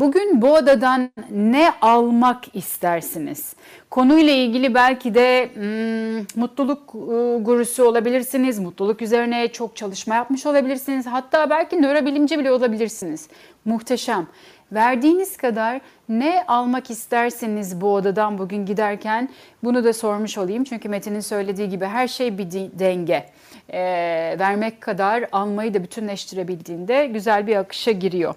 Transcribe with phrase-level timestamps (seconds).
[0.00, 3.54] Bugün bu odadan ne almak istersiniz?
[3.90, 11.06] Konuyla ilgili belki de hmm, mutluluk e, gurusu olabilirsiniz, mutluluk üzerine çok çalışma yapmış olabilirsiniz,
[11.06, 13.28] hatta belki nörobilimci bile olabilirsiniz.
[13.64, 14.26] Muhteşem.
[14.72, 19.28] Verdiğiniz kadar ne almak isterseniz bu odadan bugün giderken
[19.64, 20.64] bunu da sormuş olayım.
[20.64, 23.26] Çünkü Metin'in söylediği gibi her şey bir denge.
[23.72, 28.34] Ee, vermek kadar almayı da bütünleştirebildiğinde güzel bir akışa giriyor.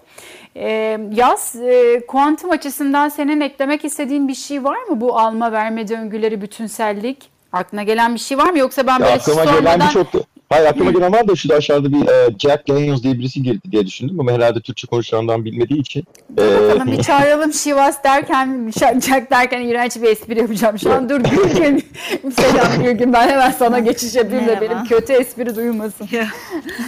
[0.56, 5.00] Ee, yaz, e, kuantum açısından senin eklemek istediğin bir şey var mı?
[5.00, 7.30] Bu alma verme döngüleri, bütünsellik.
[7.52, 8.58] Aklına gelen bir şey var mı?
[8.58, 12.08] Yoksa ben ya böyle aklıma gelen birçok Hayır aklıma gelen var da şurada aşağıda bir
[12.08, 16.04] e, Jack Daniels diye birisi girdi diye düşündüm ama herhalde Türkçe konuşandan bilmediği için.
[16.36, 21.08] Dur bakalım bir çağıralım Şivas derken, Jack derken iğrenç bir espri yapacağım şu an.
[21.08, 21.84] Dur Gülgün.
[22.36, 23.12] Selam Gülgün.
[23.12, 26.08] Ben hemen sana geçiş yapayım da benim kötü espri duymasın.
[26.10, 26.26] Ya,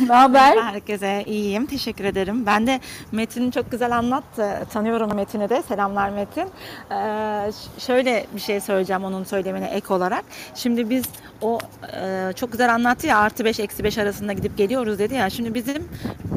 [0.08, 0.56] ne haber?
[0.56, 1.66] Herkese iyiyim.
[1.66, 2.46] Teşekkür ederim.
[2.46, 2.80] Ben de
[3.12, 4.66] Metin çok güzel anlattı.
[4.72, 5.62] Tanıyorum Metin'i de.
[5.68, 6.48] Selamlar Metin.
[6.90, 10.24] Ee, şöyle bir şey söyleyeceğim onun söylemine ek olarak.
[10.54, 11.04] Şimdi biz
[11.42, 11.58] o
[12.02, 15.30] e, çok güzel anlattı ya artı 5 eksi 5 arasında gidip geliyoruz dedi ya.
[15.30, 15.88] Şimdi bizim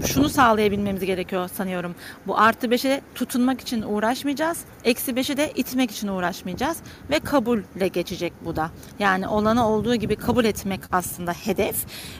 [0.06, 1.96] şunu sağlayabilmemiz gerekiyor sanıyorum.
[2.28, 4.60] Bu artı 5'e tutunmak için uğraşmayacağız.
[4.84, 6.78] Eksi 5'i de itmek için uğraşmayacağız.
[7.10, 8.72] Ve kabulle geçecek bu da.
[9.00, 11.76] Yani olanı olduğu gibi kabul etmek aslında hedef.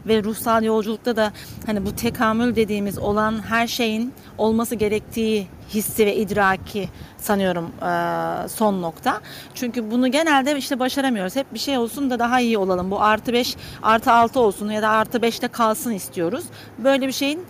[0.08, 1.34] Ve ruhsal yolculukta da
[1.66, 8.82] hani bu tekamül dediğimiz olan her şeyin olması gerektiği hissi ve idraki sanıyorum eee, son
[8.82, 9.22] nokta.
[9.54, 11.36] Çünkü bunu genelde işte başaramıyoruz.
[11.36, 12.92] Hep bir şey olsun da daha iyi olalım.
[12.92, 16.44] Bu artı 5 artı 6 olsun ya da artı 5'te kalsın istiyoruz.
[16.78, 17.46] Böyle bir şeyin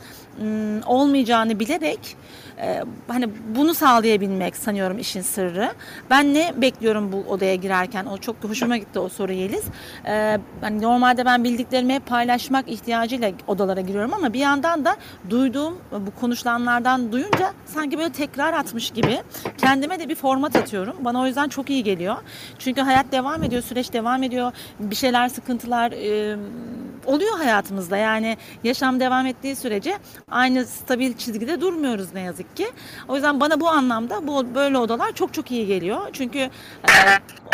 [0.86, 2.18] olmayacağını bilerek
[2.62, 5.72] e, hani bunu sağlayabilmek sanıyorum işin sırrı.
[6.10, 8.06] Ben ne bekliyorum bu odaya girerken?
[8.06, 9.64] O çok hoşuma gitti o soru Yeliz.
[10.06, 14.96] E, hani normalde ben bildiklerimi hep paylaşmak ihtiyacıyla odalara giriyorum ama bir yandan da
[15.30, 19.22] duyduğum bu konuşulanlardan duyunca sanki böyle tekrar atmış gibi
[19.58, 20.96] kendime de bir format atıyorum.
[21.00, 22.16] Bana o yüzden çok iyi geliyor.
[22.60, 24.52] Çünkü hayat devam ediyor, süreç devam ediyor.
[24.80, 26.38] Bir şeyler, sıkıntılar e,
[27.08, 27.98] oluyor hayatımızda.
[27.98, 29.98] Yani yaşam devam ettiği sürece
[30.32, 32.68] aynı stabil çizgide durmuyoruz ne yazık ki.
[33.08, 36.02] O yüzden bana bu anlamda bu böyle odalar çok çok iyi geliyor.
[36.14, 36.50] Çünkü e,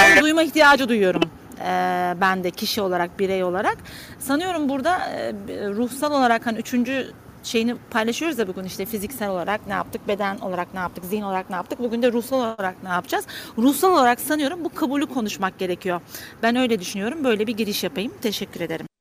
[0.02, 1.22] onu duyma ihtiyacı duyuyorum
[1.60, 3.78] e, ben de kişi olarak, birey olarak.
[4.20, 5.34] Sanıyorum burada e,
[5.70, 7.12] ruhsal olarak hani üçüncü
[7.44, 11.50] şeyini paylaşıyoruz ya bugün işte fiziksel olarak ne yaptık, beden olarak ne yaptık, zihin olarak
[11.50, 11.80] ne yaptık.
[11.80, 13.26] Bugün de ruhsal olarak ne yapacağız?
[13.58, 16.02] Ruhsal olarak sanıyorum bu kabulü konuşmak gerekiyor.
[16.44, 17.24] Ben öyle düşünüyorum.
[17.24, 18.14] Böyle bir giriş yapayım.
[18.22, 18.93] Teşekkür ederim.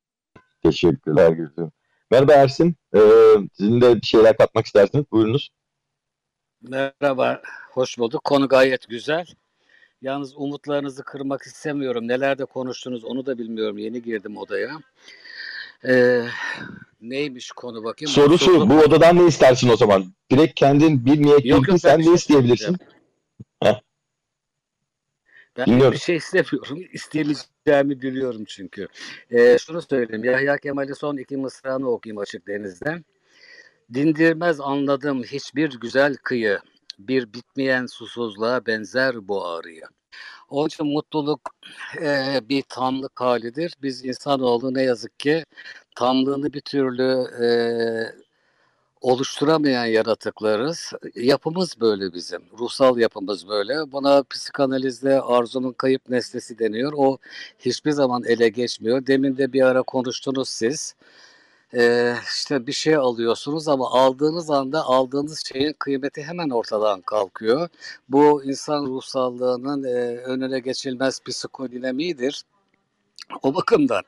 [0.62, 1.72] Teşekkürler Gülsüm.
[2.10, 2.76] Merhaba Ersin.
[2.94, 3.00] Ee,
[3.52, 5.50] sizin de bir şeyler katmak isterseniz buyurunuz.
[6.62, 7.42] Merhaba,
[7.72, 8.24] hoş bulduk.
[8.24, 9.26] Konu gayet güzel.
[10.02, 12.08] Yalnız umutlarınızı kırmak istemiyorum.
[12.08, 13.78] Nelerde konuştunuz onu da bilmiyorum.
[13.78, 14.70] Yeni girdim odaya.
[15.86, 16.24] Ee,
[17.00, 18.12] neymiş konu bakayım?
[18.12, 20.04] Soru şu, Mutsuzluk- bu odadan ne istersin o zaman?
[20.30, 22.76] Direkt kendin bir niyet Yok, yok, sen ne şey isteyebilirsin?
[25.56, 25.92] Ben Dinliyorum.
[25.92, 26.78] bir şey istemiyorum.
[26.92, 28.88] İsteyeceğimi biliyorum çünkü.
[29.30, 30.24] Ee, şunu söyleyeyim.
[30.24, 33.04] Yahya Kemal'in son iki mısrağını okuyayım Açık Deniz'den.
[33.94, 36.58] Dindirmez anladım hiçbir güzel kıyı.
[36.98, 39.88] Bir bitmeyen susuzluğa benzer bu ağrıya.
[40.48, 41.40] Onun için mutluluk
[42.02, 43.74] e, bir tamlık halidir.
[43.82, 45.44] Biz insanoğlu ne yazık ki
[45.96, 47.46] tamlığını bir türlü e,
[49.02, 50.92] oluşturamayan yaratıklarız.
[51.14, 52.42] Yapımız böyle bizim.
[52.58, 53.92] Ruhsal yapımız böyle.
[53.92, 56.92] Buna psikanalizde arzunun kayıp nesnesi deniyor.
[56.96, 57.18] O
[57.58, 59.06] hiçbir zaman ele geçmiyor.
[59.06, 60.94] Demin de bir ara konuştunuz siz.
[61.74, 67.68] Ee, işte bir şey alıyorsunuz ama aldığınız anda aldığınız şeyin kıymeti hemen ortadan kalkıyor.
[68.08, 72.42] Bu insan ruhsallığının e, önüne geçilmez psikodinamiğidir.
[73.42, 74.02] O bakımdan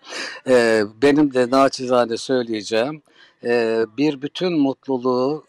[0.48, 3.02] e, benim de naçizane söyleyeceğim
[3.44, 5.44] e, bir bütün mutluluğu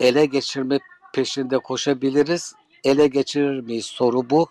[0.00, 0.78] ele geçirme
[1.14, 2.54] peşinde koşabiliriz.
[2.84, 4.48] Ele geçirir miyiz soru bu.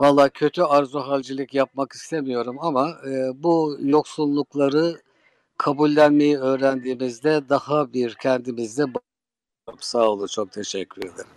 [0.00, 5.00] Valla kötü arzu halcilik yapmak istemiyorum ama e, bu yoksullukları
[5.56, 8.84] kabullenmeyi öğrendiğimizde daha bir kendimizde
[9.80, 11.30] sağ olun çok teşekkür ederim.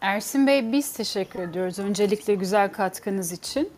[0.00, 3.72] Ersin Bey biz teşekkür ediyoruz öncelikle güzel katkınız için.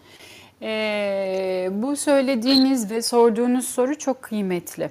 [0.62, 4.90] Ee, bu söylediğiniz ve sorduğunuz soru çok kıymetli.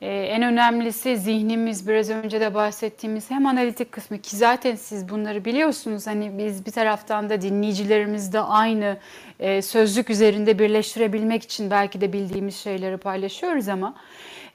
[0.00, 5.44] Ee, en önemlisi zihnimiz biraz önce de bahsettiğimiz hem analitik kısmı ki zaten siz bunları
[5.44, 6.06] biliyorsunuz.
[6.06, 8.96] Hani biz bir taraftan da dinleyicilerimiz de aynı
[9.40, 13.94] e, sözlük üzerinde birleştirebilmek için belki de bildiğimiz şeyleri paylaşıyoruz ama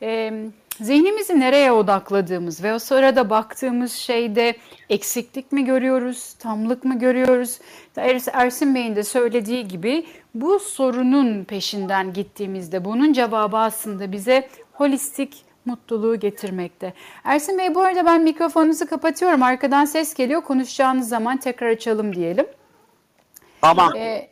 [0.01, 0.33] e,
[0.81, 4.55] zihnimizi nereye odakladığımız ve o sırada baktığımız şeyde
[4.89, 7.59] eksiklik mi görüyoruz, tamlık mı görüyoruz?
[7.97, 10.05] Er- Ersin Bey'in de söylediği gibi
[10.41, 16.93] bu sorunun peşinden gittiğimizde bunun cevabı aslında bize holistik mutluluğu getirmekte.
[17.23, 19.43] Ersin Bey bu arada ben mikrofonunuzu kapatıyorum.
[19.43, 20.41] Arkadan ses geliyor.
[20.41, 22.45] Konuşacağınız zaman tekrar açalım diyelim.
[23.61, 23.95] Tamam.
[23.95, 24.27] Ee,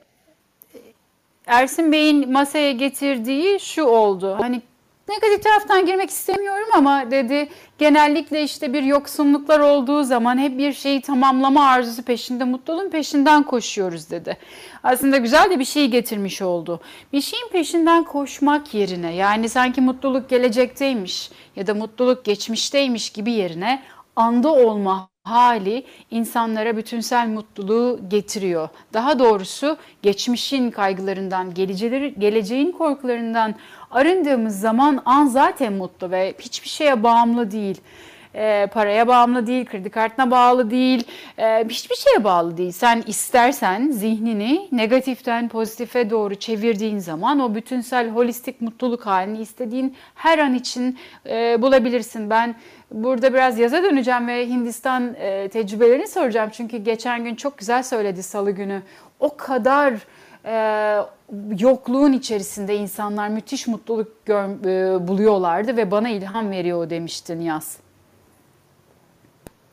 [1.46, 4.38] Ersin Bey'in masaya getirdiği şu oldu.
[4.40, 4.62] Hani
[5.10, 11.02] negatif taraftan girmek istemiyorum ama dedi genellikle işte bir yoksunluklar olduğu zaman hep bir şeyi
[11.02, 14.38] tamamlama arzusu peşinde, mutluluğun peşinden koşuyoruz dedi.
[14.84, 16.80] Aslında güzel de bir şey getirmiş oldu.
[17.13, 23.84] Bir şeyin peşinden koşmak yerine yani sanki mutluluk gelecekteymiş ya da mutluluk geçmişteymiş gibi yerine
[24.16, 28.69] anda olma hali insanlara bütünsel mutluluğu getiriyor.
[28.94, 31.54] Daha doğrusu geçmişin kaygılarından,
[32.19, 33.56] geleceğin, korkularından
[33.95, 37.81] arındığımız zaman an zaten mutlu ve hiçbir şeye bağımlı değil.
[38.36, 41.03] E, paraya bağımlı değil, kredi kartına bağlı değil,
[41.38, 42.71] e, hiçbir şeye bağlı değil.
[42.71, 50.39] Sen istersen zihnini negatiften pozitife doğru çevirdiğin zaman o bütünsel holistik mutluluk halini istediğin her
[50.39, 50.97] an için
[51.30, 52.30] e, bulabilirsin.
[52.30, 52.56] Ben
[52.92, 56.50] burada biraz yaza döneceğim ve Hindistan e, tecrübelerini soracağım.
[56.53, 58.81] Çünkü geçen gün çok güzel söyledi salı günü.
[59.19, 59.94] O kadar
[60.45, 60.97] e,
[61.59, 67.77] yokluğun içerisinde insanlar müthiş mutluluk gör, e, buluyorlardı ve bana ilham veriyor demişti Niyaz.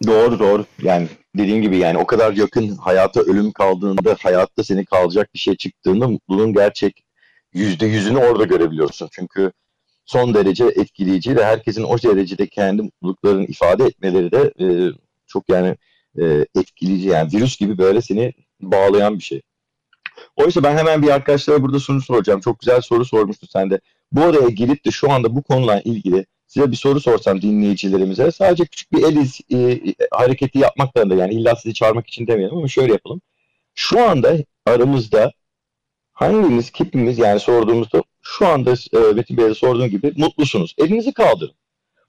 [0.07, 0.65] Doğru doğru.
[0.83, 5.57] Yani dediğim gibi yani o kadar yakın hayata ölüm kaldığında, hayatta seni kalacak bir şey
[5.57, 7.05] çıktığında mutluluğun gerçek
[7.55, 9.09] yüzde yüzünü orada görebiliyorsun.
[9.13, 9.53] Çünkü
[10.05, 14.67] son derece etkileyici ve herkesin o derecede kendi mutluluklarını ifade etmeleri de e,
[15.27, 15.77] çok yani
[16.21, 17.09] e, etkileyici.
[17.09, 19.43] Yani virüs gibi böyle seni bağlayan bir şey.
[20.37, 22.41] Oysa ben hemen bir arkadaşlara burada soru soracağım.
[22.41, 23.81] Çok güzel soru sormuştu sen de.
[24.13, 28.65] Bu odaya girip de şu anda bu konularla ilgili size bir soru sorsam dinleyicilerimize sadece
[28.65, 29.81] küçük bir el iz, e,
[30.11, 33.21] hareketi yapmakla da yani illa sizi çağırmak için demeyelim ama şöyle yapalım.
[33.75, 34.37] Şu anda
[34.67, 35.33] aramızda
[36.13, 40.75] hangimiz, kimimiz yani sorduğumuzda şu anda e, Metin Bey'e sorduğum gibi mutlusunuz.
[40.79, 41.55] Elinizi kaldırın.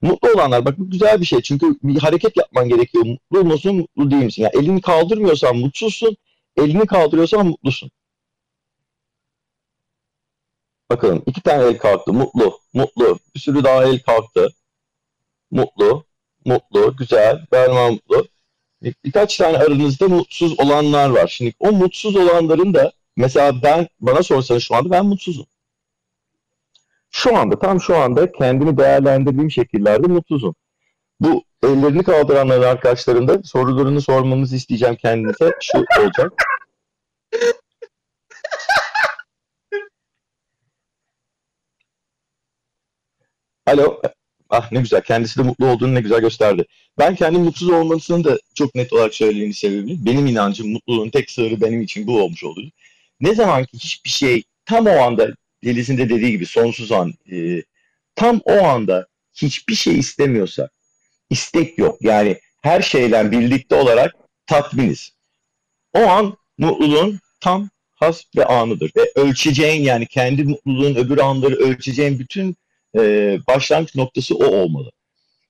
[0.01, 3.05] Mutlu olanlar bak bu güzel bir şey çünkü bir hareket yapman gerekiyor.
[3.05, 4.43] Mutlu musun, mutlu değil misin?
[4.43, 6.17] Yani elini kaldırmıyorsan mutsuzsun,
[6.57, 7.91] elini kaldırıyorsan mutlusun.
[10.89, 12.13] Bakalım iki tane el kalktı.
[12.13, 13.19] Mutlu, mutlu.
[13.35, 14.53] Bir sürü daha el kalktı.
[15.51, 16.05] Mutlu,
[16.45, 17.45] mutlu, güzel.
[17.51, 18.27] Berma mutlu.
[18.83, 21.27] Bir, birkaç tane aranızda mutsuz olanlar var.
[21.27, 25.45] Şimdi o mutsuz olanların da mesela ben bana sorsanız şu anda ben mutsuzum.
[27.11, 30.55] Şu anda tam şu anda kendimi değerlendirdiğim şekillerde mutsuzum.
[31.19, 35.51] Bu ellerini kaldıranların arkadaşlarında sorularını sormamızı isteyeceğim kendinize.
[35.61, 36.33] Şu olacak.
[43.65, 44.01] Alo.
[44.49, 45.01] Ah ne güzel.
[45.01, 46.65] Kendisi de mutlu olduğunu ne güzel gösterdi.
[46.99, 50.05] Ben kendim mutsuz olmasını da çok net olarak söyleyeyim sebebi.
[50.05, 52.61] Benim inancım mutluluğun tek sırrı benim için bu olmuş oldu.
[53.19, 55.27] Ne zaman ki hiçbir şey tam o anda
[55.63, 57.63] Deliz'in de dediği gibi sonsuz an e,
[58.15, 60.69] tam o anda hiçbir şey istemiyorsa
[61.33, 61.97] istek yok.
[62.01, 64.15] Yani her şeyden birlikte olarak
[64.47, 65.11] tatminiz.
[65.93, 68.91] O an mutluluğun tam has ve anıdır.
[68.97, 72.55] Ve ölçeceğin yani kendi mutluluğun öbür anları ölçeceğin bütün
[72.97, 73.01] e,
[73.47, 74.91] başlangıç noktası o olmalı.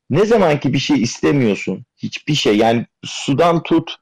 [0.10, 3.96] Ne zaman ki bir şey istemiyorsun, hiçbir şey yani sudan tut,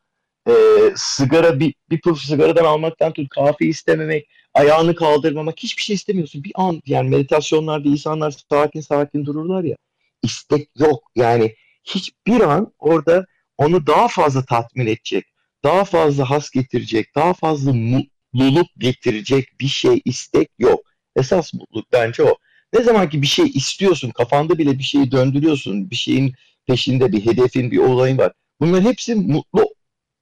[0.48, 0.54] e,
[0.96, 6.44] sigara bir, bir puf sigaradan almaktan tut, kahve istememek, ayağını kaldırmamak, hiçbir şey istemiyorsun.
[6.44, 9.76] Bir an yani meditasyonlarda insanlar sakin sakin dururlar ya.
[10.24, 11.04] istek yok.
[11.16, 13.26] Yani hiçbir an orada
[13.58, 15.26] onu daha fazla tatmin edecek,
[15.64, 20.80] daha fazla has getirecek, daha fazla mutluluk getirecek bir şey istek yok.
[21.16, 22.38] Esas mutluluk bence o.
[22.74, 26.34] Ne zaman ki bir şey istiyorsun, kafanda bile bir şeyi döndürüyorsun, bir şeyin
[26.68, 28.32] peşinde bir hedefin, bir olayın var.
[28.60, 29.74] Bunların hepsi mutlu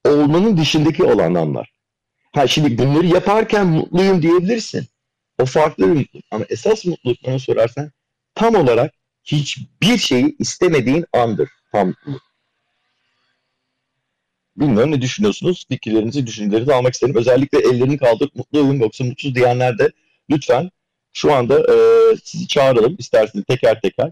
[0.06, 1.72] olmanın dışındaki olanlar.
[2.34, 4.88] Ha şimdi bunları yaparken mutluyum diyebilirsin.
[5.40, 6.26] O farklı bir mutluluk.
[6.32, 7.92] Ama esas mutluluk bana sorarsan
[8.36, 8.94] tam olarak
[9.32, 11.50] hiçbir şeyi istemediğin andır.
[11.72, 11.94] Tam.
[14.58, 15.66] Bilmiyorum ne düşünüyorsunuz?
[15.70, 17.16] Fikirlerinizi, düşüncelerinizi almak isterim.
[17.16, 19.92] Özellikle ellerini kaldırıp mutlu olun yoksa mutsuz diyenler de
[20.30, 20.70] lütfen
[21.14, 21.76] şu anda e,
[22.24, 24.12] sizi çağıralım isterseniz teker teker.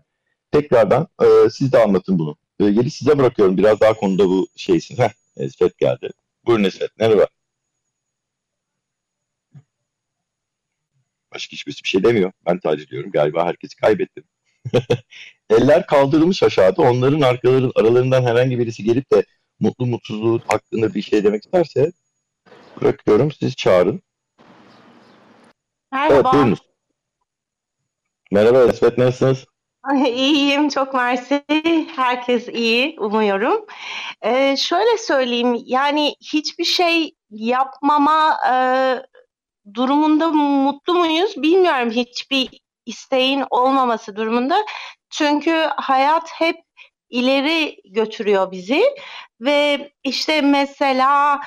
[0.52, 2.38] Tekrardan e, siz de anlatın bunu.
[2.60, 4.98] E, geri size bırakıyorum biraz daha konuda bu şeysin.
[4.98, 6.10] Heh, Esfet geldi.
[6.46, 6.98] Buyurun Esfet.
[7.00, 7.28] Merhaba.
[11.34, 12.32] Başka hiçbirisi bir şey demiyor.
[12.46, 13.12] Ben taciz ediyorum.
[13.12, 14.24] Galiba herkesi kaybettim.
[15.50, 16.82] Eller kaldırılmış aşağıda.
[16.82, 19.24] Onların arkaların aralarından herhangi birisi gelip de
[19.60, 21.92] mutlu mutsuzluğu hakkında bir şey demek isterse
[22.82, 23.32] bırakıyorum.
[23.32, 24.02] Siz çağırın.
[25.92, 26.14] Merhaba.
[26.14, 26.60] Evet buyurunuz.
[28.32, 29.46] Merhaba Esmet nasılsınız?
[30.06, 31.44] İyiyim, çok mersi.
[31.96, 33.66] Herkes iyi, umuyorum.
[34.22, 38.56] Ee, şöyle söyleyeyim, yani hiçbir şey yapmama e,
[39.74, 41.92] durumunda mutlu muyuz bilmiyorum.
[41.92, 44.66] Hiçbir isteğin olmaması durumunda.
[45.10, 46.56] Çünkü hayat hep
[47.10, 48.84] ileri götürüyor bizi
[49.42, 51.40] ve işte mesela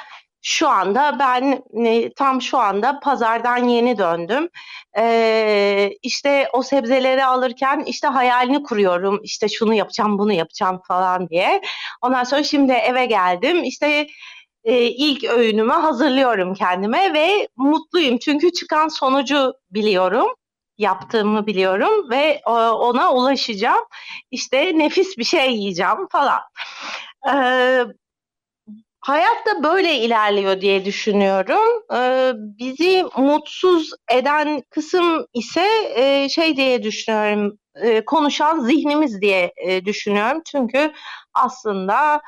[0.42, 4.48] şu anda ben e, tam şu anda pazardan yeni döndüm.
[4.98, 9.20] Ee, işte o sebzeleri alırken işte hayalini kuruyorum.
[9.22, 11.60] İşte şunu yapacağım, bunu yapacağım falan diye.
[12.02, 13.64] Ondan sonra şimdi eve geldim.
[13.64, 14.06] İşte
[14.64, 18.18] e, ilk öğünümü hazırlıyorum kendime ve mutluyum.
[18.18, 20.34] Çünkü çıkan sonucu biliyorum
[20.80, 23.84] yaptığımı biliyorum ve e, ona ulaşacağım.
[24.30, 26.40] İşte nefis bir şey yiyeceğim falan.
[27.28, 27.84] Ee,
[29.00, 31.82] hayat da böyle ilerliyor diye düşünüyorum.
[31.94, 37.58] Ee, bizi mutsuz eden kısım ise e, şey diye düşünüyorum.
[37.74, 40.42] E, konuşan zihnimiz diye e, düşünüyorum.
[40.52, 40.92] Çünkü
[41.34, 42.20] aslında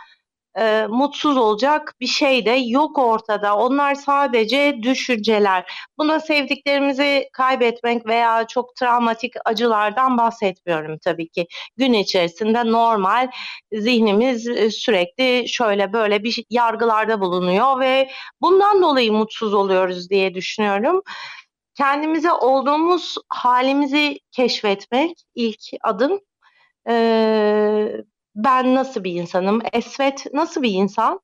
[0.59, 3.57] e, mutsuz olacak bir şey de yok ortada.
[3.57, 5.73] Onlar sadece düşünceler.
[5.99, 11.47] Buna sevdiklerimizi kaybetmek veya çok travmatik acılardan bahsetmiyorum tabii ki.
[11.77, 13.31] Gün içerisinde normal
[13.73, 21.03] zihnimiz e, sürekli şöyle böyle bir yargılarda bulunuyor ve bundan dolayı mutsuz oluyoruz diye düşünüyorum.
[21.75, 26.21] Kendimize olduğumuz halimizi keşfetmek ilk adım.
[26.89, 27.93] Ee,
[28.35, 31.21] ben nasıl bir insanım, Esvet nasıl bir insan?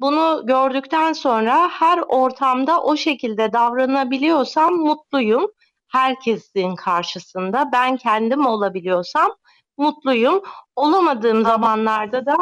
[0.00, 5.46] Bunu gördükten sonra her ortamda o şekilde davranabiliyorsam mutluyum.
[5.88, 9.36] Herkesin karşısında ben kendim olabiliyorsam
[9.76, 10.42] mutluyum.
[10.76, 12.36] Olamadığım zamanlarda da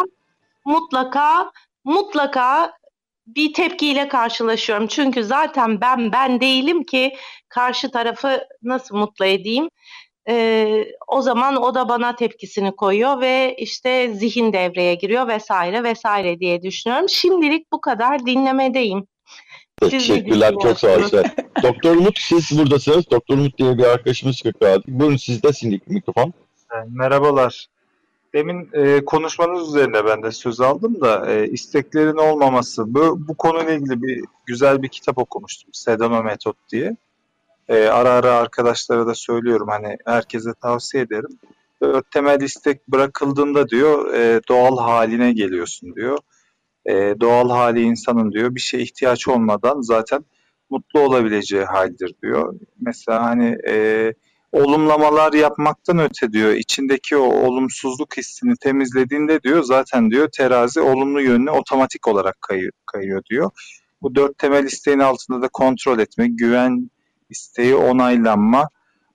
[0.64, 1.52] mutlaka
[1.84, 2.72] mutlaka
[3.26, 4.86] bir tepkiyle karşılaşıyorum.
[4.86, 7.16] Çünkü zaten ben ben değilim ki
[7.48, 9.68] karşı tarafı nasıl mutlu edeyim?
[10.28, 16.40] E, o zaman o da bana tepkisini koyuyor ve işte zihin devreye giriyor vesaire vesaire
[16.40, 17.08] diye düşünüyorum.
[17.08, 19.06] Şimdilik bu kadar dinlemedeyim.
[19.80, 21.10] Teşekkürler çok sağ olun.
[21.62, 23.10] Doktor Umut siz buradasınız.
[23.10, 24.82] Doktor Umut diye bir arkadaşımız çıktı.
[24.88, 26.32] Buyurun sizde sindik mikrofon.
[26.88, 27.66] Merhabalar.
[28.34, 32.94] Demin e, konuşmanız üzerine ben de söz aldım da e, isteklerin olmaması.
[32.94, 35.70] Bu, bu konuyla ilgili bir güzel bir kitap okumuştum.
[35.72, 36.96] Sedona Metot diye.
[37.68, 41.38] E, ara ara arkadaşlara da söylüyorum hani herkese tavsiye ederim.
[41.82, 46.18] Dört temel istek bırakıldığında diyor e, doğal haline geliyorsun diyor.
[46.86, 50.24] E, doğal hali insanın diyor bir şeye ihtiyaç olmadan zaten
[50.70, 52.54] mutlu olabileceği haldir diyor.
[52.80, 54.12] Mesela hani e,
[54.52, 61.50] olumlamalar yapmaktan öte diyor içindeki o olumsuzluk hissini temizlediğinde diyor zaten diyor terazi olumlu yönüne
[61.50, 63.50] otomatik olarak kayıyor, kayıyor diyor.
[64.02, 66.90] Bu dört temel isteğin altında da kontrol etme, güven,
[67.36, 68.68] isteği, onaylanma,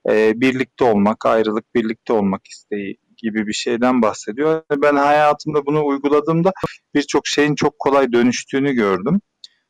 [0.08, 4.62] e, birlikte olmak, ayrılık birlikte olmak isteği gibi bir şeyden bahsediyor.
[4.82, 6.52] Ben hayatımda bunu uyguladığımda
[6.94, 9.20] birçok şeyin çok kolay dönüştüğünü gördüm.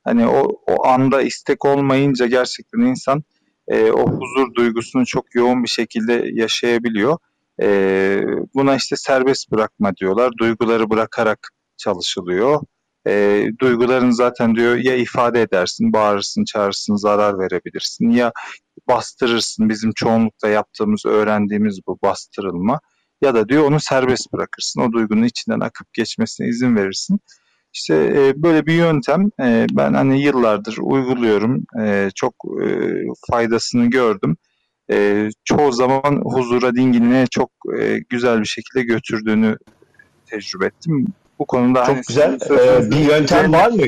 [0.05, 3.23] Hani o, o anda istek olmayınca gerçekten insan
[3.69, 7.19] e, o huzur duygusunu çok yoğun bir şekilde yaşayabiliyor.
[7.63, 8.21] E,
[8.55, 10.33] buna işte serbest bırakma diyorlar.
[10.39, 12.61] Duyguları bırakarak çalışılıyor.
[13.07, 18.33] E, duyguların zaten diyor ya ifade edersin, bağırırsın, çağırırsın, zarar verebilirsin ya
[18.89, 19.69] bastırırsın.
[19.69, 22.81] Bizim çoğunlukla yaptığımız, öğrendiğimiz bu bastırılma.
[23.23, 24.81] Ya da diyor onu serbest bırakırsın.
[24.81, 27.21] O duygunun içinden akıp geçmesine izin verirsin.
[27.73, 31.65] İşte e, böyle bir yöntem e, ben hani yıllardır uyguluyorum.
[31.81, 32.67] E, çok e,
[33.31, 34.37] faydasını gördüm.
[34.93, 39.57] E, çoğu zaman huzura, dinginliğe çok e, güzel bir şekilde götürdüğünü
[40.27, 41.07] tecrübe ettim.
[41.41, 42.39] Bu konuda çok hani güzel.
[42.51, 43.83] Ee, bir yöntem var mı?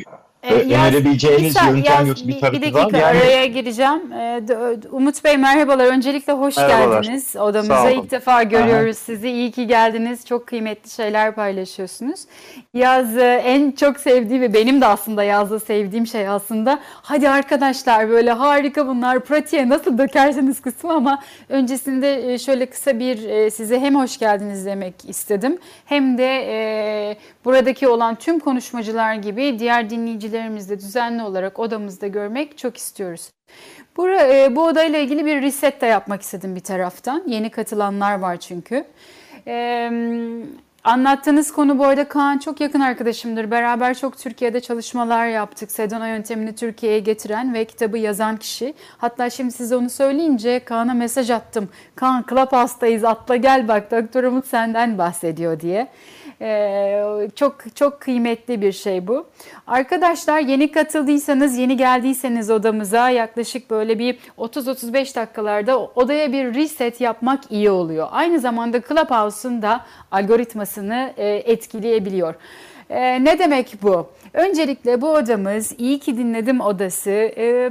[0.50, 3.04] Yaz- Önerebileceğiniz bir sa- yöntem Yaz- yoksa bir bir, tarafı bir var dakika mı?
[3.04, 4.11] araya gireceğim.
[4.49, 5.87] D- Umut Bey merhabalar.
[5.87, 7.02] Öncelikle hoş Merhabalar.
[7.02, 7.37] geldiniz.
[7.37, 9.28] Odamıza ilk defa görüyoruz sizi.
[9.30, 10.26] İyi ki geldiniz.
[10.26, 12.20] Çok kıymetli şeyler paylaşıyorsunuz.
[12.75, 18.08] Yaz e, en çok sevdiği ve benim de aslında yazda sevdiğim şey aslında hadi arkadaşlar
[18.08, 23.80] böyle harika bunlar pratiğe nasıl dökerseniz kısmı ama öncesinde e, şöyle kısa bir e, size
[23.80, 30.32] hem hoş geldiniz demek istedim hem de e, buradaki olan tüm konuşmacılar gibi diğer dinleyicilerimiz
[30.33, 33.31] de düzenli olarak odamızda görmek çok istiyoruz.
[33.97, 37.23] Bu, e, bu odayla ilgili bir reset de yapmak istedim bir taraftan.
[37.27, 38.85] Yeni katılanlar var çünkü.
[39.47, 39.91] E,
[40.85, 43.51] anlattığınız konu bu arada Kaan çok yakın arkadaşımdır.
[43.51, 45.71] Beraber çok Türkiye'de çalışmalar yaptık.
[45.71, 48.75] Sedona yöntemini Türkiye'ye getiren ve kitabı yazan kişi.
[48.99, 51.69] Hatta şimdi size onu söyleyince Kaan'a mesaj attım.
[51.97, 55.89] Kaan Clubhouse'dayız atla gel bak Doktor Umut senden bahsediyor diye.
[56.42, 59.26] Ee, çok çok kıymetli bir şey bu.
[59.66, 67.40] Arkadaşlar yeni katıldıysanız, yeni geldiyseniz odamıza yaklaşık böyle bir 30-35 dakikalarda odaya bir reset yapmak
[67.50, 68.08] iyi oluyor.
[68.11, 72.34] Aynı zamanda Clubhouse'un da algoritmasını e, etkileyebiliyor.
[72.90, 74.06] E, ne demek bu?
[74.32, 77.11] Öncelikle bu odamız iyi ki dinledim odası.
[77.11, 77.70] E,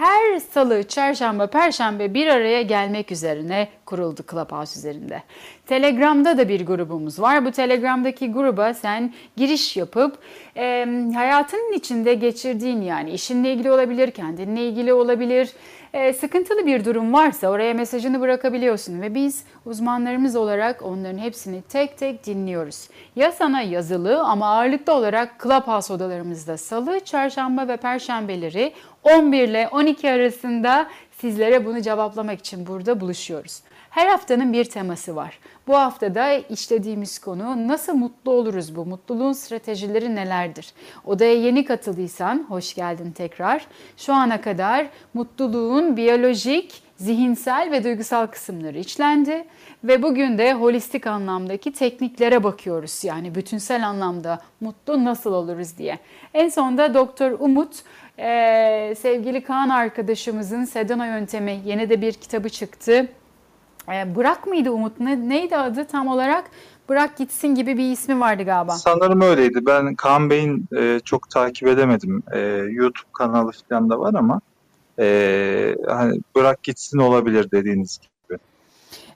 [0.00, 5.22] her salı, çarşamba, perşembe bir araya gelmek üzerine kuruldu Clubhouse üzerinde.
[5.66, 7.44] Telegram'da da bir grubumuz var.
[7.44, 10.18] Bu Telegram'daki gruba sen giriş yapıp
[10.56, 15.50] e, hayatının içinde geçirdiğin yani işinle ilgili olabilir, kendinle ilgili olabilir,
[15.92, 21.98] e, sıkıntılı bir durum varsa oraya mesajını bırakabiliyorsun ve biz uzmanlarımız olarak onların hepsini tek
[21.98, 22.88] tek dinliyoruz.
[23.16, 28.72] Ya sana yazılı ama ağırlıklı olarak Clubhouse odalarımızda salı, çarşamba ve perşembeleri
[29.04, 30.88] 11 ile 12 arasında
[31.20, 33.60] sizlere bunu cevaplamak için burada buluşuyoruz.
[33.90, 35.38] Her haftanın bir teması var.
[35.66, 38.86] Bu haftada işlediğimiz konu nasıl mutlu oluruz bu?
[38.86, 40.72] Mutluluğun stratejileri nelerdir?
[41.04, 43.66] Odaya yeni katıldıysan hoş geldin tekrar.
[43.96, 49.44] Şu ana kadar mutluluğun biyolojik, zihinsel ve duygusal kısımları içlendi
[49.84, 53.04] ve bugün de holistik anlamdaki tekniklere bakıyoruz.
[53.04, 55.98] Yani bütünsel anlamda mutlu nasıl oluruz diye.
[56.34, 57.82] En sonunda Doktor Umut
[58.18, 63.08] ee, sevgili Kaan arkadaşımızın Sedona yöntemi yeni de bir kitabı çıktı.
[63.92, 65.00] Ee, Bırak mıydı Umut?
[65.00, 66.44] Ne, neydi adı tam olarak?
[66.88, 68.72] Bırak gitsin gibi bir ismi vardı galiba.
[68.72, 69.66] Sanırım öyleydi.
[69.66, 72.22] Ben Kaan Bey'in e, çok takip edemedim.
[72.32, 72.38] E,
[72.70, 74.40] YouTube kanalı falan da var ama
[74.98, 78.09] e, hani bırak gitsin olabilir dediğiniz gibi.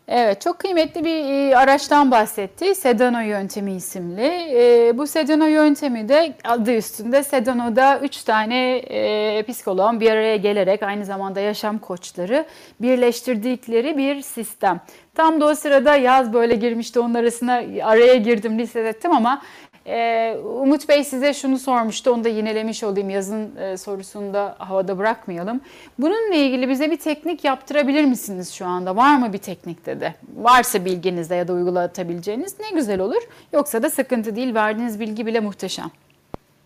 [0.09, 2.75] Evet, çok kıymetli bir e, araçtan bahsetti.
[2.75, 4.27] Sedano yöntemi isimli.
[4.55, 10.83] E, bu Sedano yöntemi de adı üstünde Sedano'da 3 tane e, psikoloğun bir araya gelerek
[10.83, 12.47] aynı zamanda yaşam koçları
[12.81, 14.81] birleştirdikleri bir sistem.
[15.15, 19.43] Tam da o sırada yaz böyle girmişti onun arasına araya girdim listelettim ama
[19.87, 24.99] ee, Umut Bey size şunu sormuştu, onu da yinelemiş olayım yazın e, sorusunu da havada
[24.99, 25.61] bırakmayalım.
[25.99, 28.97] Bununla ilgili bize bir teknik yaptırabilir misiniz şu anda?
[28.97, 30.14] Var mı bir teknik dedi?
[30.37, 33.23] Varsa bilginizde ya da uygulatabileceğiniz ne güzel olur.
[33.53, 35.91] Yoksa da sıkıntı değil, verdiğiniz bilgi bile muhteşem.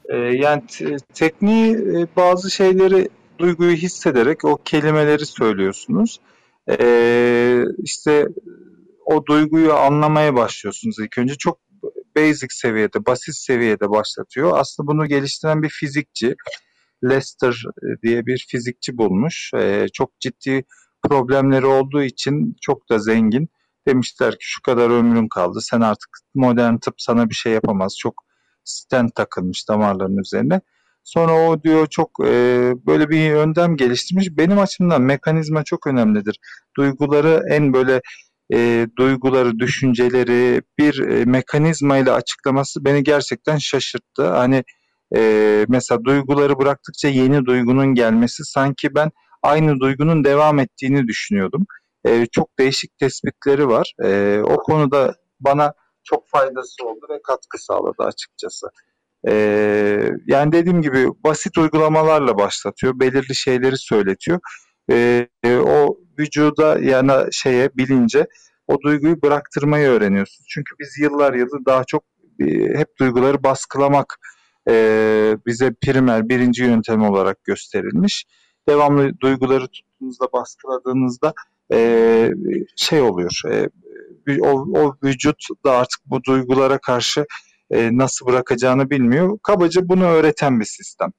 [0.09, 3.09] Ee, yani te- tekniği e, bazı şeyleri
[3.39, 6.21] duyguyu hissederek o kelimeleri söylüyorsunuz.
[6.71, 8.29] Ee, işte
[9.05, 11.35] o duyguyu anlamaya başlıyorsunuz ilk önce.
[11.35, 11.68] Çok
[12.19, 14.53] basic seviyede, basit seviyede başlatıyor.
[14.55, 16.35] Aslında bunu geliştiren bir fizikçi,
[17.05, 17.63] Lester
[18.03, 19.51] diye bir fizikçi bulmuş.
[19.55, 20.65] Ee, çok ciddi
[21.03, 23.49] problemleri olduğu için çok da zengin.
[23.89, 25.61] Demişler ki şu kadar ömrün kaldı.
[25.61, 27.97] Sen artık modern tıp sana bir şey yapamaz.
[27.99, 28.15] Çok
[28.65, 30.61] stent takılmış damarların üzerine.
[31.05, 34.29] Sonra o diyor çok e, böyle bir yöntem geliştirmiş.
[34.31, 36.39] Benim açımdan mekanizma çok önemlidir.
[36.77, 38.01] Duyguları en böyle
[38.55, 44.27] e, duyguları, düşünceleri bir e, mekanizma ile açıklaması beni gerçekten şaşırttı.
[44.27, 44.65] Hani
[45.17, 49.11] e, mesela duyguları bıraktıkça yeni duygunun gelmesi sanki ben
[49.43, 51.67] aynı duygunun devam ettiğini düşünüyordum.
[52.07, 53.95] E, çok değişik tespitleri var.
[54.05, 55.73] E, o konuda bana
[56.05, 58.67] çok faydası oldu ve katkı sağladı açıkçası.
[59.29, 64.41] Ee, yani dediğim gibi basit uygulamalarla başlatıyor, belirli şeyleri söyletiyor.
[64.91, 68.27] Ee, o vücuda yani şeye bilince
[68.67, 70.45] o duyguyu bıraktırmayı öğreniyorsun.
[70.49, 72.05] Çünkü biz yıllar yılı daha çok
[72.41, 72.45] e,
[72.79, 74.19] hep duyguları baskılamak
[74.69, 74.75] e,
[75.47, 78.25] bize primer birinci yöntem olarak gösterilmiş.
[78.69, 81.33] Devamlı duyguları tuttuğunuzda baskıladığınızda
[81.73, 82.31] e,
[82.77, 83.41] şey oluyor.
[83.51, 83.69] E,
[84.41, 87.27] o, o vücut da artık bu duygulara karşı
[87.71, 89.39] e, nasıl bırakacağını bilmiyor.
[89.43, 91.13] Kabaca bunu öğreten bir sistem.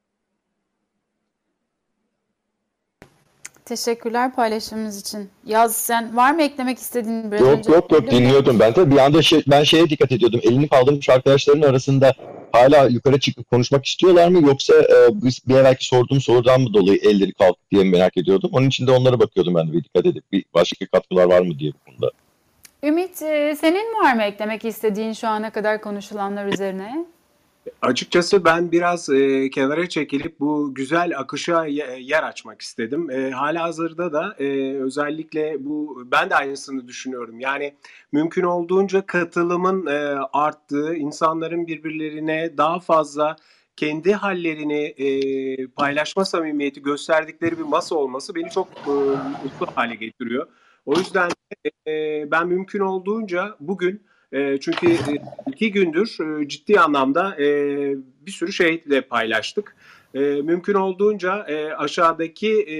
[3.70, 5.30] Teşekkürler paylaşımınız için.
[5.46, 7.72] Yaz sen var mı eklemek istediğin biraz Yok önce?
[7.72, 11.62] yok yok dinliyordum ben tabii bir anda şey, ben şeye dikkat ediyordum elini kaldırmış arkadaşların
[11.62, 12.14] arasında
[12.52, 17.00] hala yukarı çıkıp konuşmak istiyorlar mı yoksa e, bir, bir evvelki sorduğum sorudan mı dolayı
[17.04, 18.50] elleri kalktı diye merak ediyordum.
[18.54, 21.60] Onun için de onlara bakıyordum ben de bir dikkat edip bir başka katkılar var mı
[21.60, 22.12] diye bu konuda.
[22.84, 27.06] Ümit e, senin var mı eklemek istediğin şu ana kadar konuşulanlar üzerine?
[27.82, 33.10] Açıkçası ben biraz e, kenara çekilip bu güzel akışa ye- yer açmak istedim.
[33.12, 37.40] E, halihazırda da e, özellikle bu ben de aynısını düşünüyorum.
[37.40, 37.74] Yani
[38.12, 39.98] mümkün olduğunca katılımın e,
[40.34, 43.36] arttığı, insanların birbirlerine daha fazla
[43.76, 48.92] kendi hallerini e, paylaşma samimiyeti gösterdikleri bir masa olması beni çok e,
[49.44, 50.48] mutlu hale getiriyor.
[50.86, 51.30] O yüzden
[51.88, 57.46] e, ben mümkün olduğunca bugün e, çünkü e, iki gündür e, ciddi anlamda e,
[58.26, 59.76] bir sürü şeyle paylaştık.
[60.14, 62.78] E, mümkün olduğunca e, aşağıdaki e,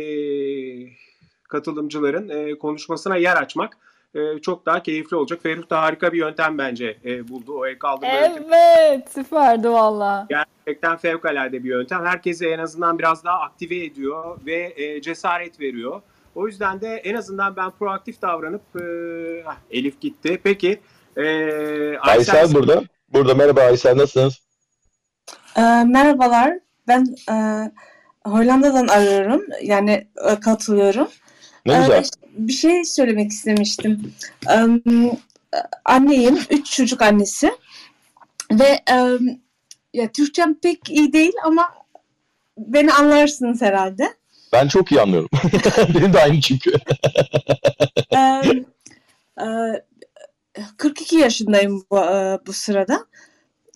[1.48, 3.78] katılımcıların e, konuşmasına yer açmak
[4.16, 5.40] e, çok daha keyifli olacak.
[5.44, 7.54] Ferruh da harika bir yöntem bence e, buldu.
[7.60, 8.46] O el kaldırma yöntemi.
[8.52, 10.28] Evet süperdi valla.
[10.30, 12.06] Gerçekten fevkalade bir yöntem.
[12.06, 16.02] Herkesi en azından biraz daha aktive ediyor ve e, cesaret veriyor.
[16.36, 18.84] O yüzden de en azından ben proaktif davranıp e,
[19.72, 20.40] Elif gitti.
[20.44, 20.80] Peki
[21.24, 22.84] e, Aysel burada.
[23.14, 24.40] Burada merhaba Aysel nasılsınız?
[25.58, 26.60] Ee, merhabalar.
[26.88, 27.36] Ben e,
[28.30, 29.46] Hollanda'dan arıyorum.
[29.64, 31.08] Yani e, katılıyorum.
[31.66, 32.04] Ne Ee, güzel.
[32.38, 34.14] bir şey söylemek istemiştim.
[34.50, 34.82] Em,
[35.86, 36.40] anneyim.
[36.50, 37.52] Üç çocuk annesi.
[38.52, 39.40] Ve em,
[39.94, 41.70] ya Türkçem pek iyi değil ama
[42.58, 44.14] beni anlarsınız herhalde.
[44.54, 45.30] Ben çok iyi anlıyorum.
[45.96, 46.72] Benim de aynı çünkü.
[48.12, 48.66] Em,
[49.42, 49.46] e,
[50.78, 53.06] 42 yaşındayım bu, e, bu sırada.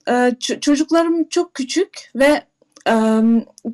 [0.09, 2.43] E, çocuklarım çok küçük ve
[2.89, 3.21] e,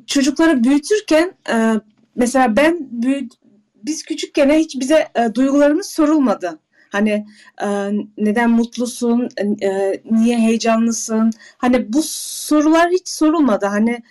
[0.06, 1.74] çocukları büyütürken e,
[2.16, 3.32] mesela ben büyüt,
[3.74, 6.58] biz küçükken hiç bize e, duygularımız sorulmadı.
[6.90, 7.26] Hani
[7.62, 9.28] e, neden mutlusun,
[9.62, 11.30] e, niye heyecanlısın?
[11.58, 13.66] Hani bu sorular hiç sorulmadı.
[13.66, 14.02] Hani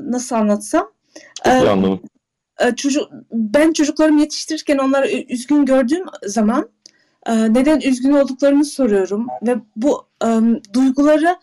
[0.00, 0.90] nasıl anlatsam?
[1.44, 2.00] Çok E, anladım.
[2.76, 6.68] çocuk ben çocuklarımı yetiştirirken onları üzgün gördüğüm zaman
[7.26, 10.28] e, neden üzgün olduklarını soruyorum ve bu e,
[10.72, 11.36] duyguları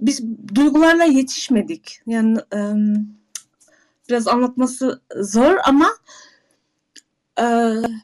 [0.00, 0.22] biz
[0.54, 2.00] duygularla yetişmedik.
[2.06, 2.60] Yani e,
[4.08, 5.88] biraz anlatması zor ama
[7.40, 7.44] e,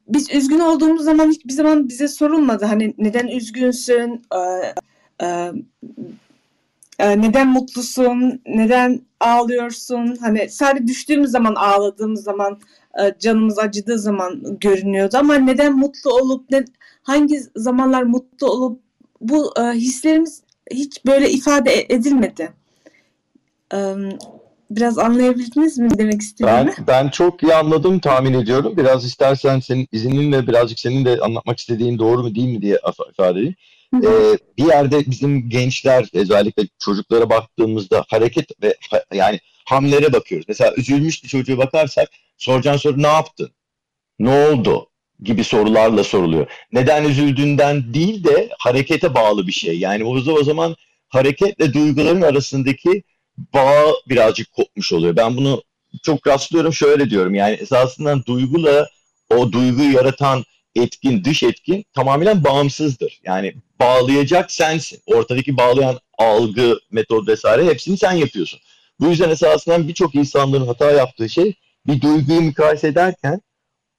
[0.09, 2.65] biz üzgün olduğumuz zaman hiçbir zaman bize sorulmadı.
[2.65, 4.23] Hani neden üzgünsün?
[5.21, 5.55] E,
[6.99, 8.41] e, neden mutlusun?
[8.47, 10.17] Neden ağlıyorsun?
[10.21, 12.61] Hani sadece düştüğümüz zaman ağladığımız zaman
[13.19, 16.65] canımız acıdığı zaman görünüyordu ama neden mutlu olup ne,
[17.03, 18.81] hangi zamanlar mutlu olup
[19.21, 22.53] bu e, hislerimiz hiç böyle ifade e- edilmedi.
[23.75, 23.95] E,
[24.71, 26.75] biraz anlayabildiniz mi demek istediğimi?
[26.79, 28.77] Ben ben çok iyi anladım tahmin ediyorum.
[28.77, 33.11] Biraz istersen senin izninle birazcık senin de anlatmak istediğin doğru mu değil mi diye af-
[33.11, 33.55] ifade edeyim.
[33.95, 34.33] Hı hı.
[34.35, 40.45] Ee, bir yerde bizim gençler özellikle çocuklara baktığımızda hareket ve ha- yani hamlere bakıyoruz.
[40.49, 43.51] Mesela üzülmüş bir çocuğa bakarsak soracağın soru ne yaptın?
[44.19, 44.89] Ne oldu?
[45.25, 46.47] Gibi sorularla soruluyor.
[46.73, 49.79] Neden üzüldüğünden değil de harekete bağlı bir şey.
[49.79, 50.77] Yani o, o zaman
[51.09, 53.03] hareketle duyguların arasındaki
[53.39, 55.17] bağ birazcık kopmuş oluyor.
[55.17, 55.63] Ben bunu
[56.03, 57.35] çok rastlıyorum şöyle diyorum.
[57.35, 58.89] Yani esasında duyguyla
[59.31, 63.21] o duyguyu yaratan etkin, dış etkin tamamen bağımsızdır.
[63.25, 65.01] Yani bağlayacak sensin.
[65.07, 68.61] Ortadaki bağlayan algı, metod vesaire hepsini sen yapıyorsun.
[69.01, 71.55] Bu yüzden esasında birçok insanların hata yaptığı şey
[71.87, 73.41] bir duyguyu mukayese ederken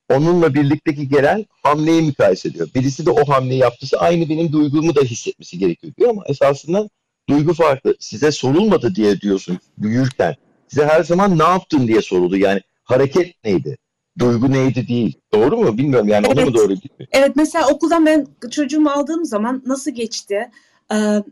[0.10, 2.70] onunla birlikteki gelen hamleyi mukayese ediyor.
[2.76, 6.90] Birisi de o hamleyi yaptıysa aynı benim duygumu da hissetmesi gerekiyor diyor ama esasında
[7.30, 7.96] duygu farklı.
[8.00, 10.36] Size sorulmadı diye diyorsun büyürken.
[10.68, 12.38] Size her zaman ne yaptın diye soruldu.
[12.38, 13.78] Yani hareket neydi?
[14.20, 15.14] Duygu neydi değil.
[15.34, 15.78] Doğru mu?
[15.78, 16.54] Bilmiyorum yani onu mu Evet.
[16.56, 16.80] doğru mi?
[17.12, 20.50] Evet mesela okuldan ben çocuğumu aldığım zaman nasıl geçti?
[20.92, 21.24] Ee,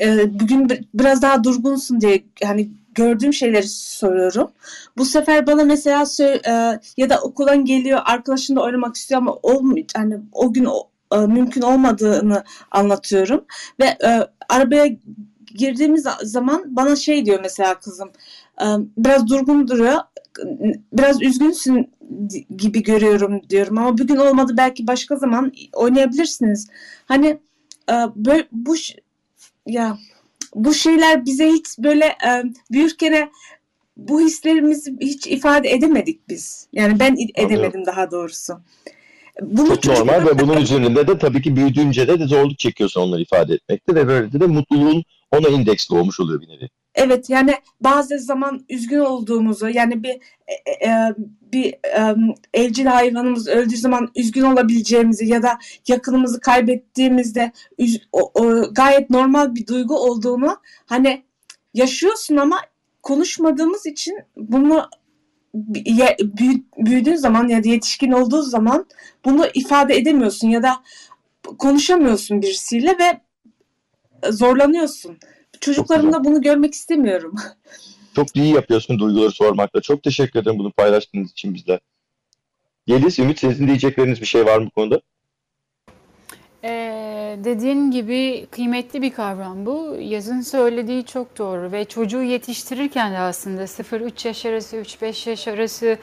[0.00, 4.50] e, bugün bir- biraz daha durgunsun diye hani gördüğüm şeyleri soruyorum.
[4.98, 9.86] Bu sefer bana mesela e, ya da okuldan geliyor arkadaşınla oynamak istiyor ama olmuyor.
[9.96, 10.68] Hani o gün
[11.12, 13.44] e, mümkün olmadığını anlatıyorum
[13.80, 13.98] ve
[14.48, 14.86] arabaya
[15.54, 18.10] girdiğimiz zaman bana şey diyor mesela kızım
[18.98, 20.00] biraz durgun duruyor
[20.92, 21.90] biraz üzgünsün
[22.56, 26.68] gibi görüyorum diyorum ama bugün olmadı belki başka zaman oynayabilirsiniz.
[27.06, 27.38] Hani
[28.16, 28.74] böyle bu
[29.66, 29.98] ya
[30.54, 33.30] bu şeyler bize hiç böyle e, büyürken
[33.96, 36.68] bu hislerimizi hiç ifade edemedik biz.
[36.72, 38.60] Yani ben edemedim daha doğrusu.
[39.42, 43.00] Bunu Çok çocuklar- normal ve bunun üzerinde de tabii ki büyüdüğünce de, de zorluk çekiyorsun
[43.00, 46.68] onları ifade etmekte ve böylece de mutluluğun ona indeksli olmuş oluyor bir nevi.
[46.94, 51.14] Evet yani bazı zaman üzgün olduğumuzu yani bir e, e,
[51.52, 52.14] bir e,
[52.54, 59.54] evcil hayvanımız öldüğü zaman üzgün olabileceğimizi ya da yakınımızı kaybettiğimizde üz- o- o gayet normal
[59.54, 61.24] bir duygu olduğunu hani
[61.74, 62.60] yaşıyorsun ama
[63.02, 64.88] konuşmadığımız için bunu
[66.78, 68.86] büyüdüğün zaman ya da yetişkin olduğu zaman
[69.24, 70.82] bunu ifade edemiyorsun ya da
[71.58, 73.20] konuşamıyorsun birisiyle ve
[74.32, 75.18] zorlanıyorsun.
[75.64, 77.34] Çocuklarımda bunu görmek istemiyorum.
[78.16, 79.80] Çok iyi yapıyorsun duyguları sormakta.
[79.80, 81.80] Çok teşekkür ederim bunu paylaştığınız için bizle.
[82.86, 85.00] Yeliz, Ümit sizin diyecekleriniz bir şey var mı bu konuda?
[86.64, 89.96] Ee, dediğin gibi kıymetli bir kavram bu.
[90.00, 95.98] Yazın söylediği çok doğru ve çocuğu yetiştirirken de aslında 0-3 yaş arası, 3-5 yaş arası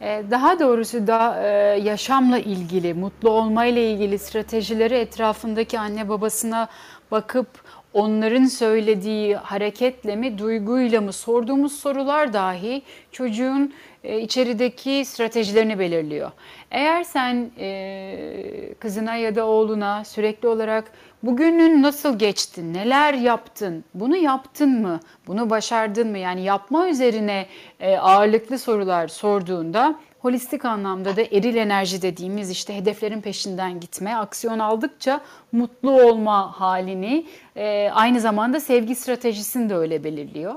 [0.00, 1.48] e, daha doğrusu da e,
[1.80, 6.68] yaşamla ilgili, mutlu olmayla ilgili stratejileri etrafındaki anne babasına
[7.10, 7.63] bakıp
[7.94, 16.30] onların söylediği hareketle mi, duyguyla mı sorduğumuz sorular dahi çocuğun e, içerideki stratejilerini belirliyor.
[16.70, 24.16] Eğer sen e, kızına ya da oğluna sürekli olarak bugünün nasıl geçti, neler yaptın, bunu
[24.16, 26.18] yaptın mı, bunu başardın mı?
[26.18, 27.46] Yani yapma üzerine
[27.80, 34.58] e, ağırlıklı sorular sorduğunda holistik anlamda da eril enerji dediğimiz işte hedeflerin peşinden gitme, aksiyon
[34.58, 35.20] aldıkça
[35.52, 40.54] mutlu olma halini e, aynı zamanda sevgi stratejisini de öyle belirliyor.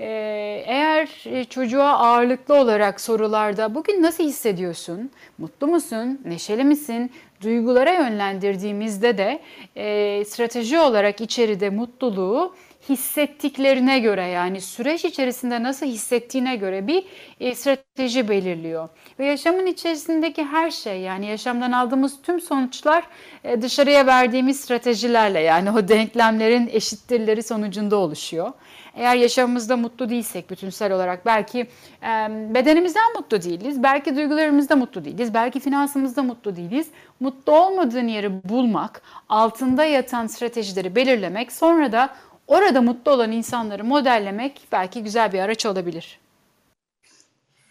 [0.00, 7.10] Ee, eğer e, çocuğa ağırlıklı olarak sorularda bugün nasıl hissediyorsun, mutlu musun, neşeli misin,
[7.42, 9.40] duygulara yönlendirdiğimizde de
[9.76, 12.54] e, strateji olarak içeride mutluluğu
[12.88, 17.04] hissettiklerine göre yani süreç içerisinde nasıl hissettiğine göre bir
[17.40, 18.88] e, strateji belirliyor.
[19.18, 23.04] Ve yaşamın içerisindeki her şey yani yaşamdan aldığımız tüm sonuçlar
[23.44, 28.52] e, dışarıya verdiğimiz stratejilerle yani o denklemlerin eşittirleri sonucunda oluşuyor.
[28.94, 31.58] Eğer yaşamımızda mutlu değilsek bütünsel olarak belki
[32.02, 32.08] e,
[32.54, 36.86] bedenimizden mutlu değiliz, belki duygularımızda mutlu değiliz, belki finansımızda mutlu değiliz.
[37.20, 42.10] Mutlu olmadığın yeri bulmak, altında yatan stratejileri belirlemek, sonra da
[42.52, 46.18] orada mutlu olan insanları modellemek belki güzel bir araç olabilir.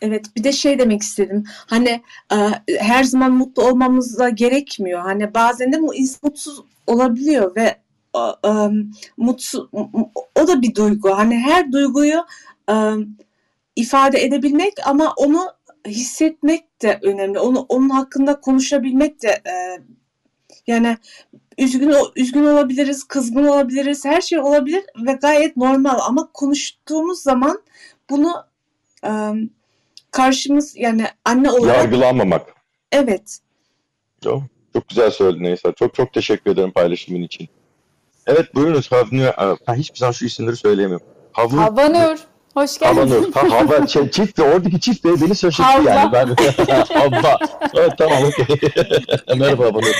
[0.02, 1.44] Evet, bir de şey demek istedim.
[1.48, 2.02] Hani
[2.34, 2.38] e,
[2.80, 5.02] her zaman mutlu olmamız da gerekmiyor.
[5.02, 5.78] Hani bazen de
[6.24, 7.78] mutsuz olabiliyor ve
[8.16, 8.52] e, e,
[9.18, 9.68] mutsuz
[10.36, 11.18] o da bir duygu.
[11.18, 12.26] Hani her duyguyu
[12.70, 12.76] e,
[13.76, 15.52] ifade edebilmek ama onu
[15.88, 17.40] hissetmek de önemli.
[17.40, 19.54] Onu onun hakkında konuşabilmek de e,
[20.68, 20.98] yani
[21.58, 27.62] üzgün üzgün olabiliriz, kızgın olabiliriz, her şey olabilir ve gayet normal ama konuştuğumuz zaman
[28.10, 28.46] bunu
[29.06, 29.12] e,
[30.12, 32.56] karşımız yani anne olarak Yargılanmamak.
[32.92, 33.40] evet
[34.24, 35.74] Çok, çok güzel söyledin Neyse.
[35.80, 37.50] Çok çok teşekkür ederim paylaşımın için.
[38.28, 38.92] Evet buyurunuz.
[38.92, 39.58] Havnur.
[39.68, 41.08] Ben hiçbir zaman şu isimleri söyleyemiyorum.
[41.32, 41.58] Havnur.
[41.58, 42.18] Havanur,
[42.54, 42.96] hoş geldin.
[42.96, 43.34] Havanur.
[43.34, 45.90] Ha, hava, şey, çift de oradaki çift de beni şaşırttı Havva.
[45.90, 46.12] yani.
[46.14, 46.28] Ben,
[47.00, 47.38] Havva.
[47.74, 48.46] Evet tamam okey.
[49.38, 49.96] Merhaba Havanur.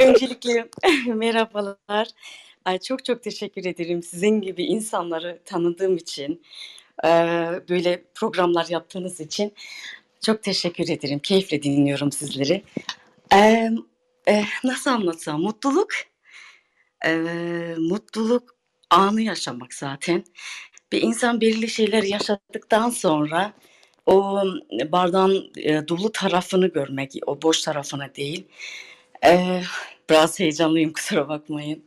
[0.00, 0.68] Öncelikle
[1.06, 2.08] merhabalar.
[2.64, 6.42] Ay, çok çok teşekkür ederim sizin gibi insanları tanıdığım için,
[7.04, 9.52] eee, böyle programlar yaptığınız için
[10.24, 11.18] çok teşekkür ederim.
[11.18, 12.62] Keyifle dinliyorum sizleri.
[13.32, 13.70] Eee,
[14.26, 15.42] eh, nasıl anlatsam?
[15.42, 15.88] Mutluluk,
[17.04, 18.56] eee, mutluluk
[18.90, 20.24] anı yaşamak zaten.
[20.92, 23.52] Bir insan belirli şeyler yaşadıktan sonra
[24.06, 24.42] o
[24.92, 28.46] bardağın e, dolu tarafını görmek, o boş tarafını değil.
[29.24, 29.62] Eee,
[30.10, 31.84] biraz heyecanlıyım kusura bakmayın.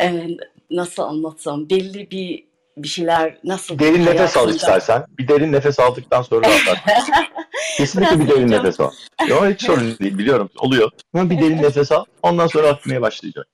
[0.00, 0.36] Eee,
[0.70, 5.04] nasıl anlatsam belli bir bir şeyler nasıl Derin nefes al istersen.
[5.18, 6.82] Bir derin nefes aldıktan sonra rahatlar.
[7.76, 8.90] Kesinlikle bir derin nefes al.
[9.28, 10.50] Yok hiç sorun değil biliyorum.
[10.58, 10.90] Oluyor.
[11.14, 12.04] Ama bir derin nefes al.
[12.22, 13.46] Ondan sonra akmaya başlayacak.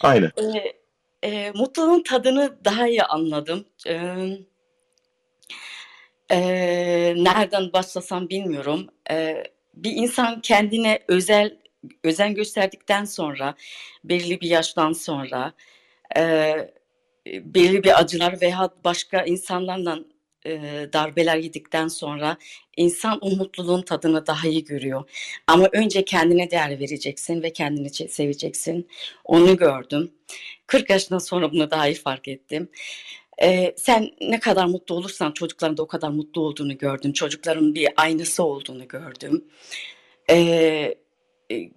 [0.00, 0.30] Aynen.
[0.38, 0.76] Eee,
[1.22, 3.64] eee, mutluluğun tadını daha iyi anladım.
[3.86, 4.38] Eee,
[6.30, 8.86] eee, nereden başlasam bilmiyorum.
[9.10, 11.56] Eee, bir insan kendine özel
[12.04, 13.54] özen gösterdikten sonra,
[14.04, 15.52] belirli bir yaştan sonra,
[16.16, 16.74] eee,
[17.26, 19.98] belirli bir acılar veya başka insanlarla
[20.46, 22.36] eee, darbeler yedikten sonra
[22.76, 25.10] insan o tadını daha iyi görüyor.
[25.46, 28.88] Ama önce kendine değer vereceksin ve kendini seveceksin.
[29.24, 30.12] Onu gördüm.
[30.66, 32.68] 40 yaşından sonra bunu daha iyi fark ettim.
[33.42, 37.12] Eee, sen ne kadar mutlu olursan çocukların da o kadar mutlu olduğunu gördüm.
[37.12, 39.44] Çocukların bir aynısı olduğunu gördüm.
[40.30, 40.94] Eee,
[41.52, 41.70] e,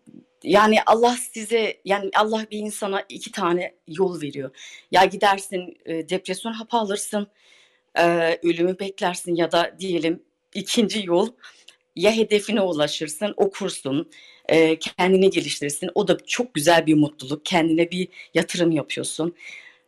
[0.44, 4.52] yani Allah size yani Allah bir insana iki tane yol veriyor.
[4.92, 7.28] Ya gidersin e, depresyon hapı alırsın,
[8.00, 11.30] e, ölümü beklersin ya da diyelim ikinci yol
[11.96, 14.10] ya hedefine ulaşırsın, okursun,
[14.50, 15.90] e, kendini geliştirirsin.
[15.96, 17.46] O da çok güzel bir mutluluk.
[17.46, 19.36] Kendine bir yatırım yapıyorsun.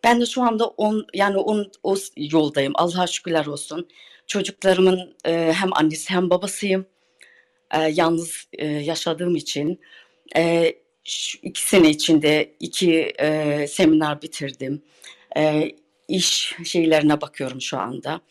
[0.04, 2.74] Ben de şu anda on, yani on, o yoldayım.
[2.76, 3.88] Allah'a şükürler olsun.
[4.28, 6.86] Çocuklarımın e, hem annesi hem babasıyım.
[7.72, 9.80] E, yalnız e, yaşadığım için.
[10.36, 14.82] E, şu iki sene içinde iki e, seminer bitirdim.
[15.38, 15.72] E,
[16.12, 18.22] iş şeylerine bakıyorum şu anda.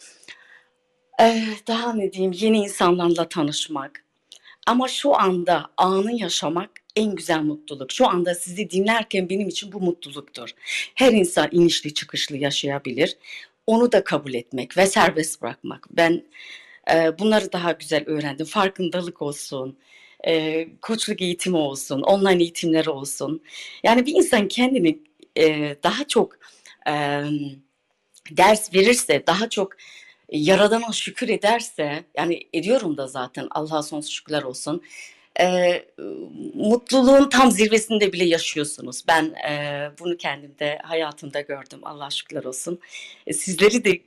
[1.20, 4.04] E, daha ne diyeyim yeni insanlarla tanışmak.
[4.66, 7.92] Ama şu anda anı yaşamak en güzel mutluluk.
[7.92, 10.50] Şu anda sizi dinlerken benim için bu mutluluktur.
[10.94, 13.16] Her insan inişli çıkışlı yaşayabilir.
[13.66, 15.86] Onu da kabul etmek ve serbest bırakmak.
[15.90, 16.24] Ben
[16.94, 18.46] e, bunları daha güzel öğrendim.
[18.46, 19.78] Farkındalık olsun,
[20.26, 23.42] e, koçluk eğitimi olsun, online eğitimleri olsun.
[23.84, 24.98] Yani bir insan kendini
[25.36, 26.38] e, daha çok
[26.88, 27.22] e,
[28.30, 29.72] ders verirse, daha çok
[30.32, 34.82] Yaradan'a şükür ederse, yani ediyorum da zaten Allah'a sonsuz şükürler olsun.
[35.40, 35.82] e,
[36.54, 39.02] mutluluğun tam zirvesinde bile yaşıyorsunuz.
[39.08, 41.80] Ben e, bunu kendimde, hayatımda gördüm.
[41.82, 42.78] Allah'a şükürler olsun.
[43.26, 44.00] E, sizleri de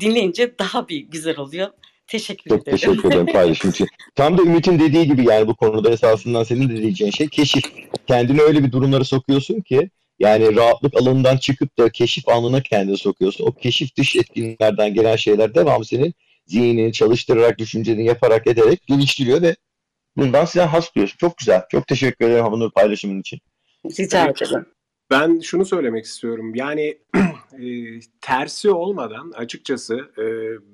[0.00, 1.70] dinleyince daha bir güzel oluyor.
[2.06, 2.78] Teşekkür Çok ederim.
[2.78, 3.88] teşekkür ederim paylaşım için.
[4.14, 7.64] Tam da Ümit'in dediği gibi yani bu konuda esasından senin de diyeceğin şey keşif.
[8.06, 13.46] Kendini öyle bir durumlara sokuyorsun ki yani rahatlık alanından çıkıp da keşif anına kendini sokuyorsun.
[13.46, 16.14] O keşif dış etkinlerden gelen şeyler devamlı senin
[16.46, 19.56] zihnini çalıştırarak, düşünceni yaparak, ederek geliştiriyor ve
[20.16, 21.16] bundan sen has duyuyorsun.
[21.18, 21.62] Çok güzel.
[21.70, 23.40] Çok teşekkür ederim Havanur paylaşımın için.
[23.98, 24.66] Rica ederim.
[25.10, 26.54] Ben şunu söylemek istiyorum.
[26.54, 26.98] Yani
[28.20, 30.24] tersi olmadan açıkçası e,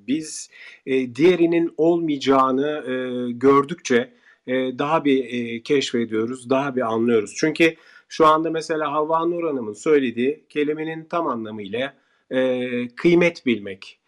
[0.07, 0.50] biz
[0.87, 2.92] e, diğerinin olmayacağını e,
[3.33, 4.12] gördükçe
[4.46, 7.35] e, daha bir e, keşfediyoruz, daha bir anlıyoruz.
[7.37, 7.76] Çünkü
[8.12, 11.94] şu anda mesela Havva Nur Hanım'ın söylediği kelimenin tam anlamıyla
[12.31, 13.98] e, kıymet bilmek,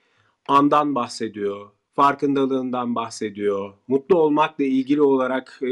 [0.48, 3.72] andan bahsediyor, farkındalığından bahsediyor.
[3.88, 5.70] Mutlu olmakla ilgili olarak e,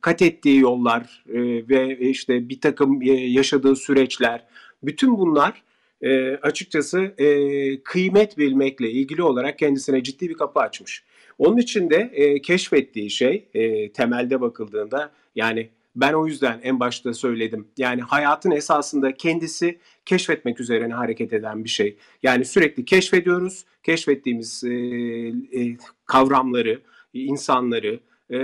[0.00, 4.46] kat ettiği yollar e, ve işte bir takım e, yaşadığı süreçler,
[4.82, 5.62] bütün bunlar
[6.02, 11.04] e, açıkçası e, kıymet bilmekle ilgili olarak kendisine ciddi bir kapı açmış.
[11.38, 17.14] Onun için de e, keşfettiği şey e, temelde bakıldığında yani ben o yüzden en başta
[17.14, 17.68] söyledim.
[17.76, 21.96] Yani hayatın esasında kendisi keşfetmek üzerine hareket eden bir şey.
[22.22, 23.64] Yani sürekli keşfediyoruz.
[23.82, 25.76] Keşfettiğimiz e, e,
[26.06, 28.00] kavramları, insanları,
[28.30, 28.38] e,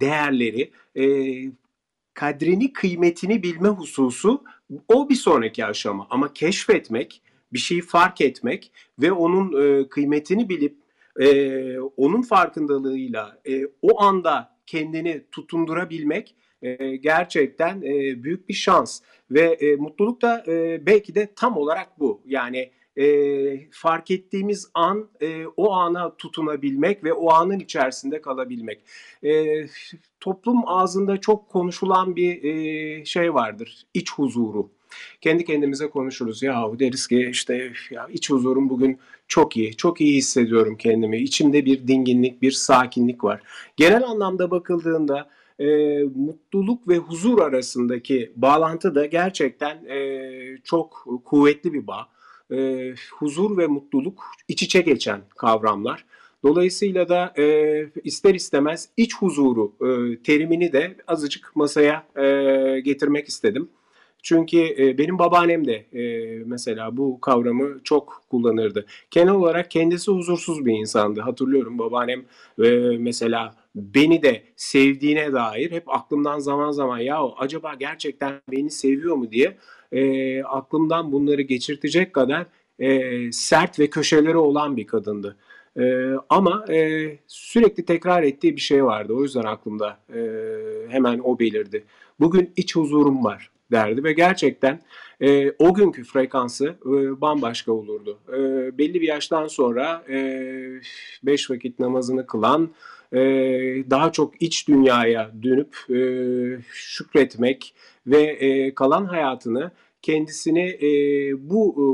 [0.00, 1.04] değerleri, e,
[2.14, 4.44] kadrini, kıymetini bilme hususu
[4.88, 6.06] o bir sonraki aşama.
[6.10, 10.76] Ama keşfetmek, bir şeyi fark etmek ve onun e, kıymetini bilip
[11.20, 19.42] e, onun farkındalığıyla e, o anda kendini tutundurabilmek e, gerçekten e, büyük bir şans ve
[19.42, 22.20] e, mutluluk da e, belki de tam olarak bu.
[22.26, 28.80] Yani e, fark ettiğimiz an e, o ana tutunabilmek ve o anın içerisinde kalabilmek.
[29.24, 29.64] E,
[30.20, 34.70] toplum ağzında çok konuşulan bir e, şey vardır, iç huzuru.
[35.20, 40.16] Kendi kendimize konuşuruz ya deriz ki işte ya iç huzurum bugün çok iyi, çok iyi
[40.16, 41.18] hissediyorum kendimi.
[41.18, 43.42] İçimde bir dinginlik, bir sakinlik var.
[43.76, 50.30] Genel anlamda bakıldığında e, mutluluk ve huzur arasındaki bağlantı da gerçekten e,
[50.64, 52.08] çok kuvvetli bir bağ.
[52.52, 56.04] E, huzur ve mutluluk iç içe geçen kavramlar.
[56.42, 63.68] Dolayısıyla da e, ister istemez iç huzuru e, terimini de azıcık masaya e, getirmek istedim.
[64.22, 66.02] Çünkü e, benim babaannem de e,
[66.46, 68.86] mesela bu kavramı çok kullanırdı.
[69.10, 71.20] Genel olarak kendisi huzursuz bir insandı.
[71.20, 72.24] Hatırlıyorum babaannem
[72.64, 79.16] e, mesela beni de sevdiğine dair hep aklımdan zaman zaman ya acaba gerçekten beni seviyor
[79.16, 79.56] mu diye
[79.92, 82.46] e, aklımdan bunları geçirtecek kadar
[82.78, 85.36] e, sert ve köşeleri olan bir kadındı.
[85.80, 89.12] E, ama e, sürekli tekrar ettiği bir şey vardı.
[89.12, 90.20] O yüzden aklımda e,
[90.88, 91.84] hemen o belirdi.
[92.20, 94.80] Bugün iç huzurum var derdi ve gerçekten
[95.20, 98.18] e, o günkü frekansı e, bambaşka olurdu.
[98.28, 98.38] E,
[98.78, 100.18] belli bir yaştan sonra e,
[101.22, 102.70] beş vakit namazını kılan,
[103.12, 103.20] e,
[103.90, 106.00] daha çok iç dünyaya dönüp e,
[106.72, 107.74] şükretmek
[108.06, 109.70] ve e, kalan hayatını
[110.02, 110.90] kendisini e,
[111.50, 111.86] bu e,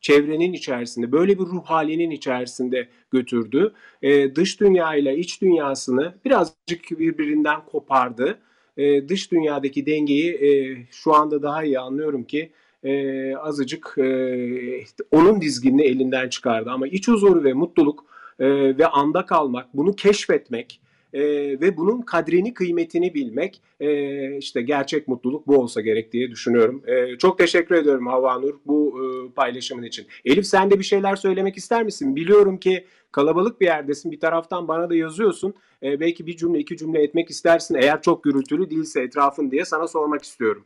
[0.00, 3.72] çevrenin içerisinde, böyle bir ruh halinin içerisinde götürdü.
[4.02, 8.38] E, dış dünya ile iç dünyasını birazcık birbirinden kopardı
[8.76, 12.50] e, dış dünyadaki dengeyi e, şu anda daha iyi anlıyorum ki
[12.84, 16.70] e, azıcık e, onun dizginini elinden çıkardı.
[16.70, 18.04] Ama iç huzuru ve mutluluk
[18.40, 20.80] e, ve anda kalmak, bunu keşfetmek
[21.12, 21.20] e,
[21.60, 26.82] ve bunun kadrini, kıymetini bilmek e, işte gerçek mutluluk bu olsa gerek diye düşünüyorum.
[26.86, 30.06] E, çok teşekkür ediyorum Havva Nur bu e, paylaşımın için.
[30.24, 32.16] Elif sen de bir şeyler söylemek ister misin?
[32.16, 34.12] Biliyorum ki kalabalık bir yerdesin.
[34.12, 35.54] Bir taraftan bana da yazıyorsun.
[35.82, 37.74] E, belki bir cümle iki cümle etmek istersin.
[37.74, 40.64] Eğer çok gürültülü değilse etrafın diye sana sormak istiyorum.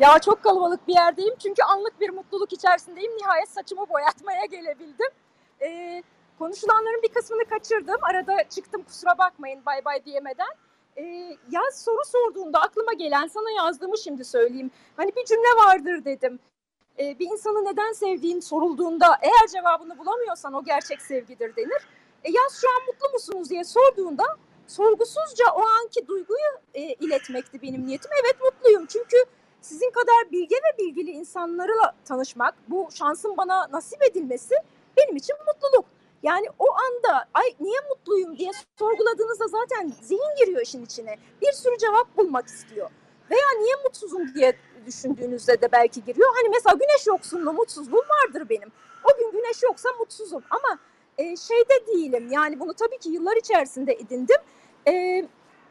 [0.00, 3.12] Ya çok kalabalık bir yerdeyim çünkü anlık bir mutluluk içerisindeyim.
[3.12, 5.10] Nihayet saçımı boyatmaya gelebildim.
[5.60, 6.02] Ee,
[6.38, 7.96] konuşulanların bir kısmını kaçırdım.
[8.02, 10.48] Arada çıktım kusura bakmayın bay bay diyemeden.
[10.96, 11.02] Ee,
[11.50, 14.70] ya soru sorduğunda aklıma gelen sana yazdığımı şimdi söyleyeyim.
[14.96, 16.38] Hani bir cümle vardır dedim.
[16.98, 21.88] Ee, bir insanı neden sevdiğin sorulduğunda eğer cevabını bulamıyorsan o gerçek sevgidir denir.
[22.24, 24.24] E, yaz şu an mutlu musunuz diye sorduğunda
[24.66, 28.10] sorgusuzca o anki duyguyu e, iletmekti benim niyetim.
[28.24, 29.16] Evet mutluyum çünkü
[29.60, 34.54] sizin kadar bilge ve bilgili insanlarla tanışmak, bu şansın bana nasip edilmesi
[34.96, 35.95] benim için mutluluk.
[36.22, 41.16] Yani o anda ay niye mutluyum diye sorguladığınızda zaten zihin giriyor işin içine.
[41.42, 42.90] Bir sürü cevap bulmak istiyor.
[43.30, 46.28] Veya niye mutsuzum diye düşündüğünüzde de belki giriyor.
[46.34, 48.72] Hani mesela güneş yoksunluğu mutsuzluğum vardır benim.
[49.04, 50.78] O gün güneş yoksa mutsuzum ama
[51.18, 52.28] e, şeyde değilim.
[52.32, 54.36] Yani bunu tabii ki yıllar içerisinde edindim.
[54.88, 55.24] E,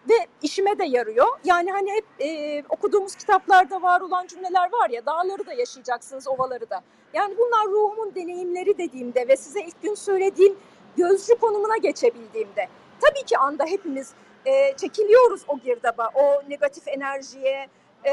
[0.09, 1.27] ve işime de yarıyor.
[1.43, 6.69] Yani hani hep e, okuduğumuz kitaplarda var olan cümleler var ya dağları da yaşayacaksınız ovaları
[6.69, 6.81] da.
[7.13, 10.57] Yani bunlar ruhumun deneyimleri dediğimde ve size ilk gün söylediğim
[10.97, 12.67] gözcü konumuna geçebildiğimde
[13.01, 14.13] tabii ki anda hepimiz
[14.45, 17.67] e, çekiliyoruz o girdaba, o negatif enerjiye,
[18.05, 18.11] e,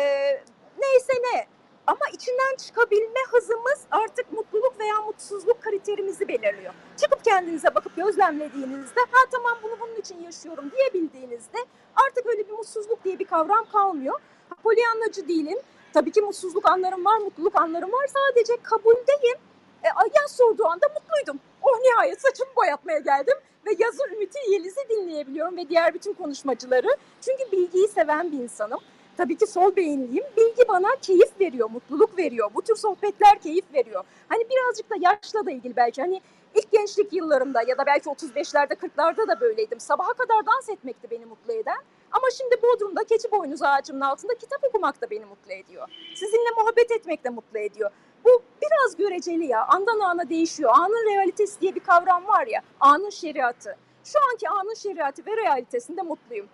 [0.79, 1.47] neyse ne.
[1.87, 6.75] Ama içinden çıkabilme hızımız artık mutluluk veya mutsuzluk kriterimizi belirliyor.
[6.97, 11.59] Çıkıp kendinize bakıp gözlemlediğinizde ha tamam bunu bunun için yaşıyorum diyebildiğinizde
[12.07, 14.21] artık öyle bir mutsuzluk diye bir kavram kalmıyor.
[14.63, 15.59] Polyanlacı değilim.
[15.93, 18.07] Tabii ki mutsuzluk anlarım var, mutluluk anlarım var.
[18.07, 19.37] Sadece kabuldeyim.
[19.85, 19.89] E,
[20.21, 21.41] yaz sorduğu anda mutluydum.
[21.63, 23.35] Oh nihayet saçımı boyatmaya geldim
[23.67, 26.97] ve yazı Ümit Yeliz'i dinleyebiliyorum ve diğer bütün konuşmacıları.
[27.21, 28.81] Çünkü bilgiyi seven bir insanım.
[29.17, 30.25] Tabii ki sol beyinliyim.
[30.37, 32.51] Bilgi bana keyif veriyor, mutluluk veriyor.
[32.55, 34.05] Bu tür sohbetler keyif veriyor.
[34.29, 36.03] Hani birazcık da yaşla da ilgili belki.
[36.03, 36.21] Hani
[36.55, 39.81] ilk gençlik yıllarımda ya da belki 35'lerde 40'larda da böyleydim.
[39.81, 41.79] Sabaha kadar dans etmekti beni mutlu eden.
[42.13, 45.89] Ama şimdi Bodrum'da keçi boynuzu ağacımın altında kitap okumak da beni mutlu ediyor.
[46.15, 47.91] Sizinle muhabbet etmek de mutlu ediyor.
[48.25, 49.65] Bu biraz göreceli ya.
[49.65, 50.71] Andan ana değişiyor.
[50.75, 52.63] Anın realitesi diye bir kavram var ya.
[52.81, 53.77] Anın şeriatı.
[54.05, 56.49] Şu anki anın şeriatı ve realitesinde mutluyum.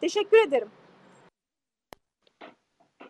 [0.00, 0.68] Teşekkür ederim.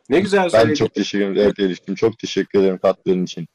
[0.09, 0.74] Ne güzel Ben söyledin.
[0.74, 1.38] çok teşekkür ederim.
[1.42, 3.48] Evet Elif'ciğim çok teşekkür ederim katkıların için.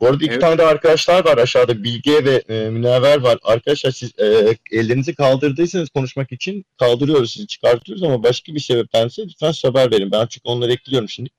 [0.00, 0.40] Bu arada iki Evet.
[0.40, 1.82] tane de arkadaşlar var aşağıda.
[1.84, 3.38] Bilge ve e, Münevver var.
[3.42, 9.52] Arkadaşlar siz e, ellerinizi kaldırdıysanız konuşmak için kaldırıyoruz sizi çıkartıyoruz ama başka bir sebeptense lütfen
[9.62, 10.10] haber verin.
[10.12, 11.30] Ben çünkü onları ekliyorum şimdi.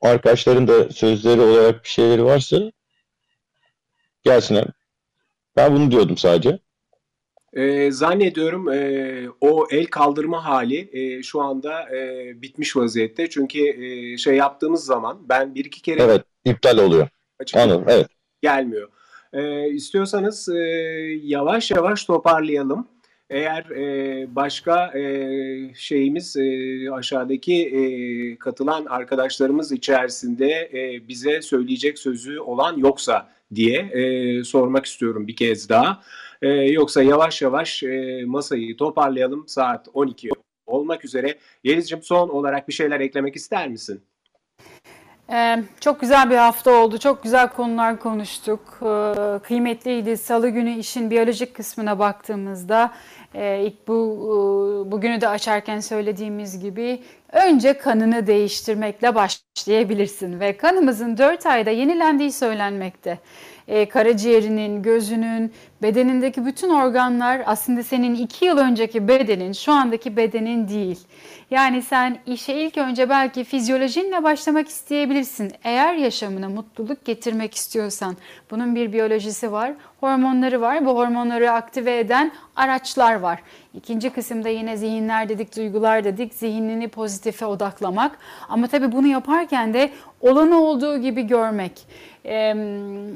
[0.00, 2.72] Arkadaşların da sözleri olarak bir şeyleri varsa
[4.24, 4.66] gelsinler.
[5.56, 6.58] Ben bunu diyordum sadece.
[7.56, 13.30] Ee, zannediyorum e, o el kaldırma hali e, şu anda e, bitmiş vaziyette.
[13.30, 17.08] Çünkü e, şey yaptığımız zaman ben bir iki kere Evet iptal oluyor.
[17.54, 17.84] Anladım.
[17.88, 18.06] Evet.
[18.42, 18.88] gelmiyor.
[19.32, 20.58] Ee, istiyorsanız e,
[21.22, 22.88] yavaş yavaş toparlayalım.
[23.30, 27.82] Eğer e, başka e, şeyimiz e, aşağıdaki e,
[28.38, 35.68] katılan arkadaşlarımız içerisinde e, bize söyleyecek sözü olan yoksa diye e, sormak istiyorum bir kez
[35.68, 36.02] daha.
[36.46, 39.48] E, yoksa yavaş yavaş e, masayı toparlayalım.
[39.48, 40.28] Saat 12
[40.66, 41.38] olmak üzere.
[41.64, 44.02] Yeliz'cim son olarak bir şeyler eklemek ister misin?
[45.32, 46.98] Ee, çok güzel bir hafta oldu.
[46.98, 48.60] Çok güzel konular konuştuk.
[48.82, 50.16] Ee, kıymetliydi.
[50.16, 52.92] Salı günü işin biyolojik kısmına baktığımızda
[53.34, 57.02] e, ilk bu e, bugünü de açarken söylediğimiz gibi
[57.32, 63.18] önce kanını değiştirmekle başlayabilirsin ve kanımızın 4 ayda yenilendiği söylenmekte.
[63.68, 65.52] Ee, karaciğerinin, gözünün,
[65.82, 70.98] bedenindeki bütün organlar aslında senin 2 yıl önceki bedenin, şu andaki bedenin değil.
[71.50, 75.52] Yani sen işe ilk önce belki fizyolojinle başlamak isteyebilirsin.
[75.64, 78.16] Eğer yaşamına mutluluk getirmek istiyorsan.
[78.50, 80.86] Bunun bir biyolojisi var, hormonları var.
[80.86, 83.42] Bu hormonları aktive eden araçlar var.
[83.74, 86.34] İkinci kısımda yine zihinler dedik, duygular dedik.
[86.34, 88.18] Zihnini pozitife odaklamak.
[88.48, 89.90] Ama tabii bunu yaparken de
[90.20, 91.86] olanı olduğu gibi görmek.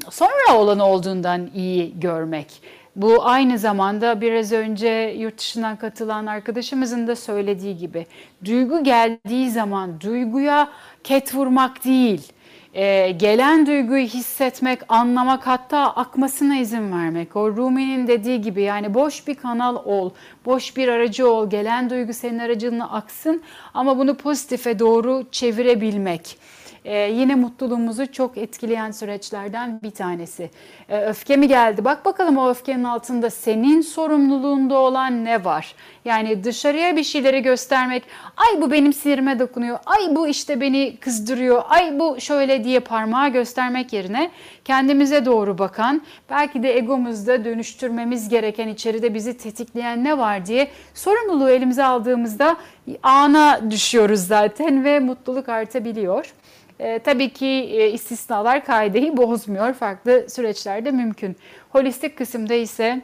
[0.09, 2.61] Sonra olanı olduğundan iyi görmek.
[2.95, 8.05] Bu aynı zamanda biraz önce yurt dışından katılan arkadaşımızın da söylediği gibi
[8.45, 10.69] duygu geldiği zaman duyguya
[11.03, 12.31] ket vurmak değil,
[12.73, 17.35] e, gelen duyguyu hissetmek, anlamak hatta akmasına izin vermek.
[17.35, 20.09] O Rumi'nin dediği gibi yani boş bir kanal ol,
[20.45, 23.41] boş bir aracı ol, gelen duygu senin aracınla aksın
[23.73, 26.37] ama bunu pozitife doğru çevirebilmek.
[26.85, 30.49] Ee, yine mutluluğumuzu çok etkileyen süreçlerden bir tanesi.
[30.89, 31.85] Ee, öfke mi geldi?
[31.85, 35.75] Bak bakalım o öfkenin altında senin sorumluluğunda olan ne var?
[36.05, 38.03] Yani dışarıya bir şeyleri göstermek,
[38.37, 43.29] ay bu benim sinirime dokunuyor, ay bu işte beni kızdırıyor, ay bu şöyle diye parmağı
[43.29, 44.31] göstermek yerine
[44.65, 51.49] kendimize doğru bakan, belki de egomuzda dönüştürmemiz gereken içeride bizi tetikleyen ne var diye sorumluluğu
[51.49, 52.57] elimize aldığımızda
[53.03, 56.33] ana düşüyoruz zaten ve mutluluk artabiliyor.
[56.81, 59.73] E, tabii ki e, istisnalar kaideyi bozmuyor.
[59.73, 61.35] Farklı süreçlerde mümkün.
[61.69, 63.01] Holistik kısımda ise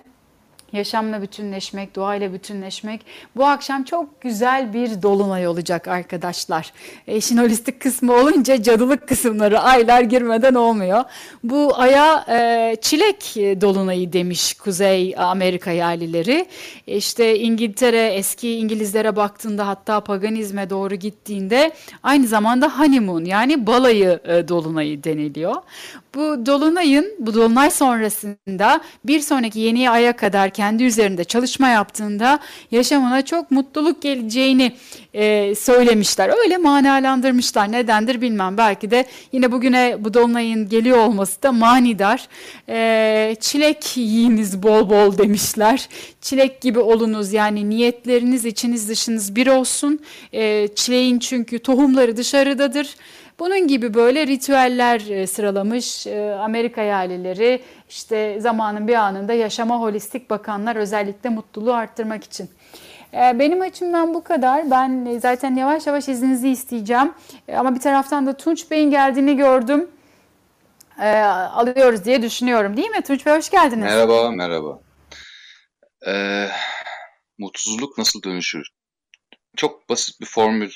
[0.73, 3.01] yaşamla bütünleşmek, doğayla bütünleşmek.
[3.35, 6.73] Bu akşam çok güzel bir dolunay olacak arkadaşlar.
[7.07, 11.03] E, işin holistik kısmı olunca cadılık kısımları aylar girmeden olmuyor.
[11.43, 16.45] Bu aya e, çilek dolunayı demiş Kuzey Amerika yerlileri.
[16.87, 21.71] E, işte İngiltere eski İngilizlere baktığında hatta paganizme doğru gittiğinde
[22.03, 25.55] aynı zamanda honeymoon yani balayı e, dolunayı deniliyor.
[26.15, 32.39] Bu dolunayın, bu dolunay sonrasında bir sonraki yeni aya kadar kendi üzerinde çalışma yaptığında
[32.71, 34.71] yaşamına çok mutluluk geleceğini
[35.13, 36.31] e, söylemişler.
[36.43, 37.71] Öyle manalandırmışlar.
[37.71, 38.57] Nedendir bilmem.
[38.57, 42.27] Belki de yine bugüne bu dolunayın geliyor olması da manidar.
[42.69, 45.89] E, çilek yiyiniz bol bol demişler.
[46.21, 49.99] Çilek gibi olunuz yani niyetleriniz içiniz dışınız bir olsun.
[50.33, 52.95] E, çileğin çünkü tohumları dışarıdadır.
[53.39, 56.07] Bunun gibi böyle ritüeller sıralamış
[56.39, 62.49] Amerika yerlileri işte zamanın bir anında yaşama holistik bakanlar özellikle mutluluğu arttırmak için.
[63.13, 64.71] Benim açımdan bu kadar.
[64.71, 67.13] Ben zaten yavaş yavaş izninizi isteyeceğim.
[67.53, 69.89] Ama bir taraftan da Tunç Bey'in geldiğini gördüm.
[71.53, 73.01] Alıyoruz diye düşünüyorum değil mi?
[73.01, 73.83] Tunç Bey hoş geldiniz.
[73.83, 74.79] Merhaba, merhaba.
[76.07, 76.47] Ee,
[77.37, 78.67] mutsuzluk nasıl dönüşür?
[79.55, 80.71] Çok basit bir formül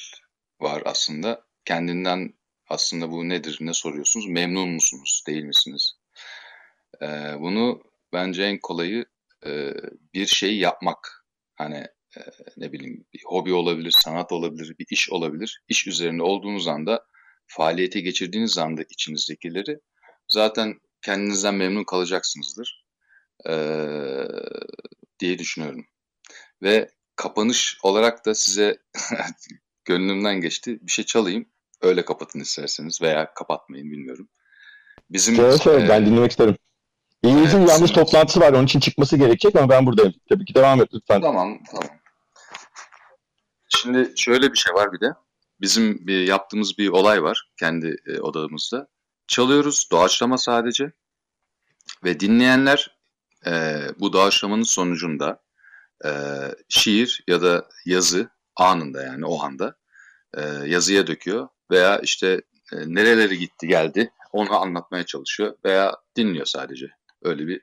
[0.62, 1.41] var aslında.
[1.66, 2.34] kendinden
[2.72, 4.28] aslında bu nedir, ne soruyorsunuz?
[4.28, 5.93] Memnun musunuz, değil misiniz?
[7.01, 7.05] Ee,
[7.39, 9.05] bunu bence en kolayı
[9.45, 9.74] e,
[10.13, 11.26] bir şey yapmak.
[11.55, 12.22] Hani e,
[12.57, 15.63] ne bileyim bir hobi olabilir, sanat olabilir, bir iş olabilir.
[15.67, 17.05] İş üzerinde olduğunuz anda,
[17.47, 19.80] faaliyete geçirdiğiniz anda içinizdekileri
[20.28, 22.86] zaten kendinizden memnun kalacaksınızdır
[23.49, 24.28] ee,
[25.19, 25.86] diye düşünüyorum.
[26.61, 28.78] Ve kapanış olarak da size
[29.86, 30.80] gönlümden geçti.
[30.82, 31.51] Bir şey çalayım.
[31.82, 34.30] Öyle kapatın isterseniz veya kapatmayın bilmiyorum.
[35.10, 36.58] Bizim Söyle söyle ben e, dinlemek isterim.
[37.24, 37.96] İngiliz'in Evet, evet.
[37.96, 38.54] toplantısı var.
[38.54, 40.14] Onun için çıkması gerekecek ama ben buradayım.
[40.30, 41.22] Tabii ki devam et lütfen.
[41.22, 41.90] Tamam, tamam.
[43.70, 45.14] Şimdi şöyle bir şey var bir de.
[45.62, 48.88] Bizim bir yaptığımız bir olay var kendi e, odamızda.
[49.28, 50.92] Çalıyoruz, doğaçlama sadece.
[52.04, 52.98] Ve dinleyenler
[53.46, 55.42] e, bu doğaçlamanın sonucunda
[56.06, 56.10] e,
[56.70, 59.76] şiir ya da yazı anında yani o anda
[60.38, 62.42] e, yazıya döküyor veya işte
[62.74, 66.88] e, nereleri gitti geldi onu anlatmaya çalışıyor veya dinliyor sadece.
[67.22, 67.62] Öyle bir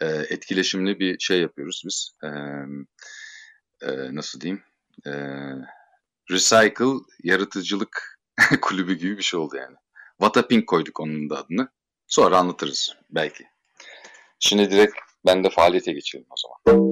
[0.00, 2.12] e, etkileşimli bir şey yapıyoruz biz.
[2.22, 2.28] E,
[3.86, 4.62] e, nasıl diyeyim?
[5.06, 5.12] E,
[6.30, 8.18] Recycle Yaratıcılık
[8.60, 9.76] Kulübü gibi bir şey oldu yani.
[10.20, 11.68] Vatapink koyduk onun da adını.
[12.06, 13.44] Sonra anlatırız belki.
[14.38, 14.96] Şimdi direkt
[15.26, 16.82] ben de faaliyete geçelim o zaman.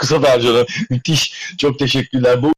[0.00, 0.66] Kısa versiyonu.
[0.90, 1.54] Müthiş.
[1.58, 2.42] Çok teşekkürler.
[2.42, 2.52] Bu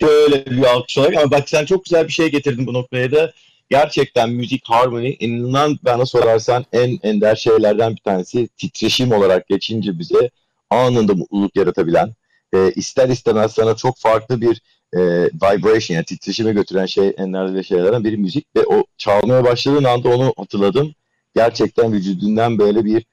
[0.00, 3.32] şöyle bir alkış olarak ama bak sen çok güzel bir şey getirdin bu noktaya da.
[3.70, 10.30] Gerçekten müzik, harmony, inan bana sorarsan en ender şeylerden bir tanesi titreşim olarak geçince bize
[10.70, 12.14] anında mutluluk yaratabilen,
[12.54, 17.62] e, ister istemez sana çok farklı bir e, vibration, yani titreşime götüren şey en ender
[17.62, 20.94] şeylerden biri müzik ve o çalmaya başladığın anda onu hatırladım.
[21.34, 23.04] Gerçekten vücudundan böyle bir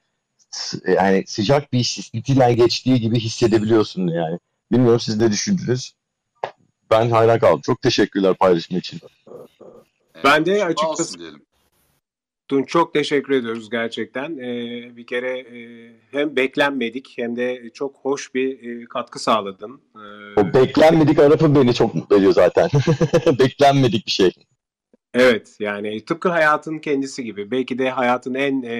[0.86, 4.38] yani sıcak bir sismitiyle geçtiği gibi hissedebiliyorsun yani.
[4.72, 5.92] Bilmiyorum siz ne düşündünüz?
[6.90, 7.60] Ben hayran kaldım.
[7.60, 9.00] Çok teşekkürler paylaşım için.
[10.24, 11.42] Ben de açıkçası- diyelim.
[12.48, 14.38] Tunç çok teşekkür ediyoruz gerçekten.
[14.38, 19.80] Ee, bir kere e, hem beklenmedik hem de çok hoş bir e, katkı sağladın.
[19.96, 22.68] Ee, O beklenmedik arafı beni çok mutlu ediyor zaten.
[23.38, 24.32] Beklenmedik bir şey.
[25.14, 28.74] Evet yani tıpkı hayatın kendisi gibi belki de hayatın en e,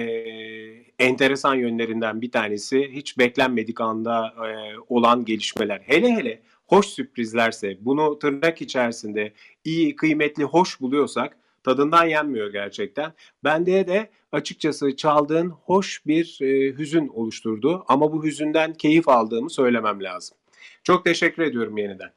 [0.99, 5.81] enteresan yönlerinden bir tanesi hiç beklenmedik anda e, olan gelişmeler.
[5.85, 13.13] Hele hele hoş sürprizlerse bunu tırnak içerisinde iyi, kıymetli, hoş buluyorsak tadından yenmiyor gerçekten.
[13.43, 20.03] Bende de açıkçası çaldığın hoş bir e, hüzün oluşturdu ama bu hüzünden keyif aldığımı söylemem
[20.03, 20.37] lazım.
[20.83, 22.11] Çok teşekkür ediyorum yeniden.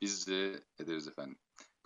[0.00, 1.36] Biz de ederiz efendim.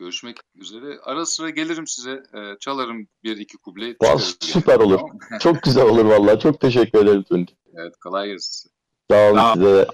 [0.01, 0.99] Görüşmek üzere.
[1.03, 2.11] Ara sıra gelirim size.
[2.11, 3.97] e, çalarım bir iki kuble.
[4.41, 4.99] Süper olur.
[4.99, 5.19] tamam?
[5.41, 6.41] Çok güzel olur vallahi.
[6.41, 7.49] Çok teşekkür ederim Tunç.
[7.75, 8.71] Evet kolay gelsin.
[9.11, 9.55] Sağ olun ol.
[9.55, 9.67] size.
[9.67, 9.87] de.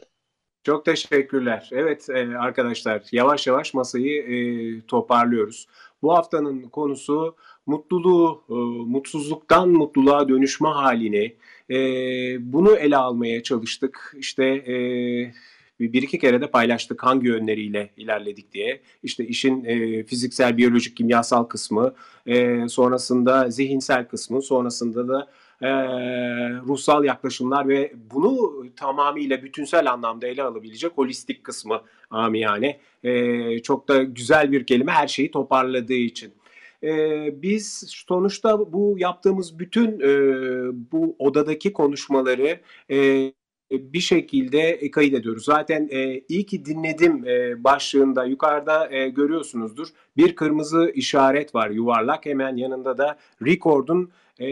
[0.64, 1.68] Çok teşekkürler.
[1.72, 4.36] Evet e, arkadaşlar yavaş yavaş masayı e,
[4.86, 5.66] toparlıyoruz.
[6.02, 7.36] Bu haftanın konusu
[7.66, 8.54] mutluluğu, e,
[8.90, 11.36] mutsuzluktan mutluluğa dönüşme halini.
[11.70, 11.76] E,
[12.52, 14.14] bunu ele almaya çalıştık.
[14.18, 14.74] İşte e,
[15.80, 18.80] bir, iki kere de paylaştık hangi yönleriyle ilerledik diye.
[19.02, 21.94] İşte işin e, fiziksel, biyolojik, kimyasal kısmı,
[22.26, 25.28] e, sonrasında zihinsel kısmı, sonrasında da
[25.62, 25.68] e,
[26.60, 32.80] ruhsal yaklaşımlar ve bunu tamamıyla bütünsel anlamda ele alabilecek holistik kısmı amiyane.
[33.04, 36.32] E, çok da güzel bir kelime her şeyi toparladığı için.
[36.82, 40.08] E, biz sonuçta bu yaptığımız bütün e,
[40.92, 42.60] bu odadaki konuşmaları
[42.90, 43.32] e,
[43.70, 45.44] bir şekilde kayıt ediyoruz.
[45.44, 49.88] Zaten e, iyi ki dinledim e, başlığında yukarıda e, görüyorsunuzdur.
[50.16, 54.46] Bir kırmızı işaret var yuvarlak hemen yanında da record'un e,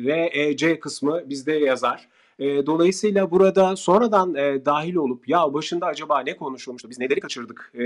[0.00, 2.08] REC kısmı bizde yazar.
[2.38, 7.72] E, dolayısıyla burada sonradan e, dahil olup ya başında acaba ne konuşulmuştu, biz neleri kaçırdık
[7.74, 7.80] e,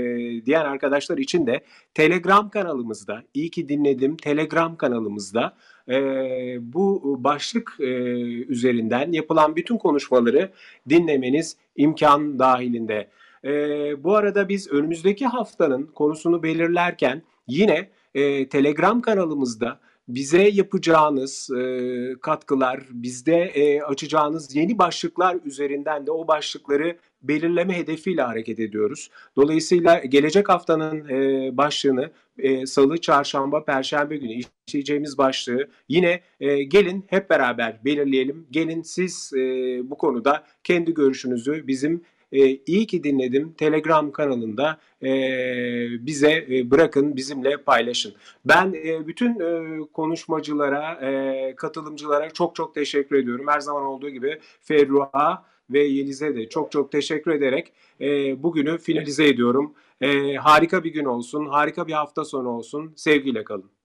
[0.45, 1.63] diyen arkadaşlar için de
[1.93, 5.55] Telegram kanalımızda, iyi ki dinledim Telegram kanalımızda
[5.89, 5.95] e,
[6.73, 7.83] bu başlık e,
[8.47, 10.51] üzerinden yapılan bütün konuşmaları
[10.89, 13.09] dinlemeniz imkan dahilinde.
[13.43, 13.49] E,
[14.03, 22.83] bu arada biz önümüzdeki haftanın konusunu belirlerken yine e, Telegram kanalımızda bize yapacağınız e, katkılar,
[22.91, 29.09] bizde e, açacağınız yeni başlıklar üzerinden de o başlıkları belirleme hedefiyle hareket ediyoruz.
[29.35, 37.05] Dolayısıyla gelecek haftanın e, başlığını e, salı, çarşamba, perşembe günü işleyeceğimiz başlığı yine e, gelin
[37.07, 38.47] hep beraber belirleyelim.
[38.51, 39.39] Gelin siz e,
[39.89, 42.01] bu konuda kendi görüşünüzü bizim
[42.33, 45.09] e, iyi ki dinledim Telegram kanalında e,
[46.05, 48.13] bize e, bırakın, bizimle paylaşın.
[48.45, 49.39] Ben e, bütün
[49.93, 50.99] konuşmacılara,
[51.55, 53.45] katılımcılara çok çok teşekkür ediyorum.
[53.47, 57.73] Her zaman olduğu gibi Ferruha ve Yeliz'e de çok çok teşekkür ederek
[58.43, 59.73] bugünü finalize ediyorum.
[60.39, 62.93] Harika bir gün olsun, harika bir hafta sonu olsun.
[62.95, 63.73] Sevgiyle kalın.